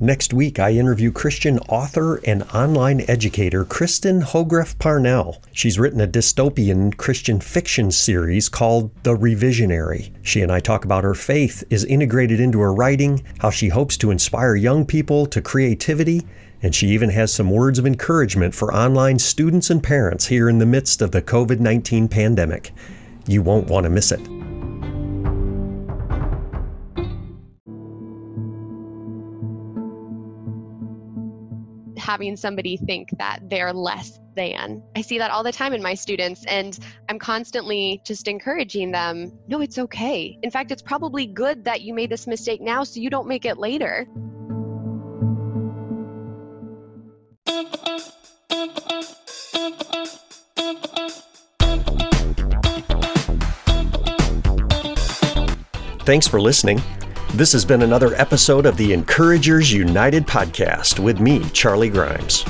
Next 0.00 0.34
week, 0.34 0.58
I 0.58 0.72
interview 0.72 1.10
Christian 1.10 1.58
author 1.70 2.16
and 2.16 2.42
online 2.54 3.00
educator 3.08 3.64
Kristen 3.64 4.20
Hogrefe 4.20 4.78
Parnell. 4.78 5.42
She's 5.52 5.78
written 5.78 6.02
a 6.02 6.06
dystopian 6.06 6.94
Christian 6.94 7.40
fiction 7.40 7.90
series 7.90 8.50
called 8.50 8.90
The 9.04 9.16
Revisionary. 9.16 10.10
She 10.20 10.42
and 10.42 10.52
I 10.52 10.60
talk 10.60 10.84
about 10.84 11.04
her 11.04 11.14
faith 11.14 11.64
is 11.70 11.84
integrated 11.84 12.40
into 12.40 12.60
her 12.60 12.74
writing, 12.74 13.24
how 13.38 13.48
she 13.48 13.68
hopes 13.68 13.96
to 13.98 14.10
inspire 14.10 14.54
young 14.54 14.84
people 14.84 15.24
to 15.26 15.40
creativity, 15.40 16.26
and 16.62 16.74
she 16.74 16.88
even 16.88 17.08
has 17.08 17.32
some 17.32 17.50
words 17.50 17.78
of 17.78 17.86
encouragement 17.86 18.54
for 18.54 18.74
online 18.74 19.18
students 19.18 19.70
and 19.70 19.82
parents 19.82 20.26
here 20.26 20.50
in 20.50 20.58
the 20.58 20.66
midst 20.66 21.00
of 21.00 21.10
the 21.10 21.22
COVID 21.22 21.58
19 21.58 22.06
pandemic. 22.08 22.70
You 23.26 23.40
won't 23.40 23.68
want 23.68 23.84
to 23.84 23.90
miss 23.90 24.12
it. 24.12 24.45
Having 32.06 32.36
somebody 32.36 32.76
think 32.76 33.08
that 33.18 33.40
they're 33.50 33.72
less 33.72 34.20
than. 34.36 34.80
I 34.94 35.00
see 35.00 35.18
that 35.18 35.32
all 35.32 35.42
the 35.42 35.50
time 35.50 35.72
in 35.72 35.82
my 35.82 35.94
students, 35.94 36.44
and 36.46 36.78
I'm 37.08 37.18
constantly 37.18 38.00
just 38.04 38.28
encouraging 38.28 38.92
them 38.92 39.32
no, 39.48 39.60
it's 39.60 39.78
okay. 39.78 40.38
In 40.42 40.50
fact, 40.50 40.70
it's 40.70 40.82
probably 40.82 41.26
good 41.26 41.64
that 41.64 41.80
you 41.82 41.94
made 41.94 42.10
this 42.10 42.26
mistake 42.26 42.60
now 42.60 42.84
so 42.84 43.00
you 43.00 43.10
don't 43.10 43.26
make 43.26 43.44
it 43.44 43.58
later. 43.58 44.06
Thanks 56.04 56.28
for 56.28 56.40
listening. 56.40 56.80
This 57.36 57.52
has 57.52 57.66
been 57.66 57.82
another 57.82 58.14
episode 58.14 58.64
of 58.64 58.78
the 58.78 58.94
Encouragers 58.94 59.70
United 59.70 60.26
podcast 60.26 60.98
with 60.98 61.20
me, 61.20 61.44
Charlie 61.50 61.90
Grimes. 61.90 62.46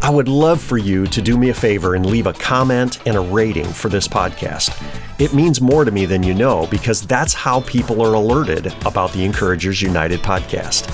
I 0.00 0.08
would 0.08 0.28
love 0.28 0.62
for 0.62 0.78
you 0.78 1.06
to 1.08 1.20
do 1.20 1.36
me 1.36 1.50
a 1.50 1.54
favor 1.54 1.94
and 1.94 2.06
leave 2.06 2.26
a 2.26 2.32
comment 2.32 3.06
and 3.06 3.18
a 3.18 3.20
rating 3.20 3.66
for 3.66 3.90
this 3.90 4.08
podcast. 4.08 4.72
It 5.20 5.34
means 5.34 5.60
more 5.60 5.84
to 5.84 5.90
me 5.90 6.06
than 6.06 6.22
you 6.22 6.32
know 6.32 6.66
because 6.68 7.02
that's 7.02 7.34
how 7.34 7.60
people 7.60 8.00
are 8.00 8.14
alerted 8.14 8.72
about 8.86 9.12
the 9.12 9.26
Encouragers 9.26 9.82
United 9.82 10.20
podcast. 10.20 10.90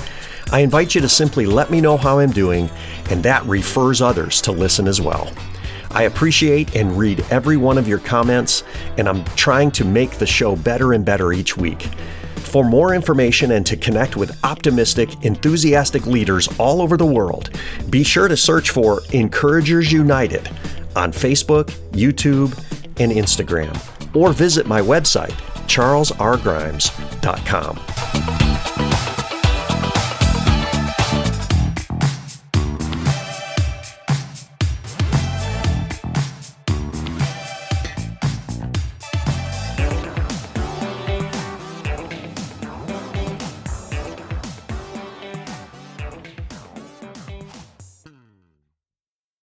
I 0.51 0.59
invite 0.59 0.93
you 0.93 0.99
to 0.99 1.07
simply 1.07 1.45
let 1.45 1.71
me 1.71 1.79
know 1.79 1.95
how 1.95 2.19
I'm 2.19 2.31
doing, 2.31 2.69
and 3.09 3.23
that 3.23 3.45
refers 3.45 4.01
others 4.01 4.41
to 4.41 4.51
listen 4.51 4.89
as 4.89 4.99
well. 4.99 5.31
I 5.91 6.03
appreciate 6.03 6.75
and 6.75 6.97
read 6.97 7.25
every 7.29 7.55
one 7.55 7.77
of 7.77 7.87
your 7.87 7.99
comments, 7.99 8.65
and 8.97 9.07
I'm 9.07 9.23
trying 9.35 9.71
to 9.71 9.85
make 9.85 10.17
the 10.17 10.27
show 10.27 10.57
better 10.57 10.91
and 10.91 11.05
better 11.05 11.31
each 11.31 11.55
week. 11.55 11.89
For 12.47 12.63
more 12.63 12.95
information 12.95 13.51
and 13.51 13.65
to 13.65 13.75
connect 13.75 14.15
with 14.15 14.39
optimistic, 14.43 15.09
enthusiastic 15.23 16.07
leaders 16.07 16.47
all 16.57 16.81
over 16.81 16.95
the 16.95 17.05
world, 17.05 17.49
be 17.89 18.03
sure 18.03 18.29
to 18.29 18.37
search 18.37 18.69
for 18.69 19.01
Encouragers 19.11 19.91
United 19.91 20.49
on 20.95 21.11
Facebook, 21.11 21.65
YouTube, 21.91 22.57
and 22.99 23.11
Instagram, 23.11 23.75
or 24.15 24.31
visit 24.31 24.65
my 24.65 24.79
website, 24.81 25.33
charlesrgrimes.com. 25.67 27.96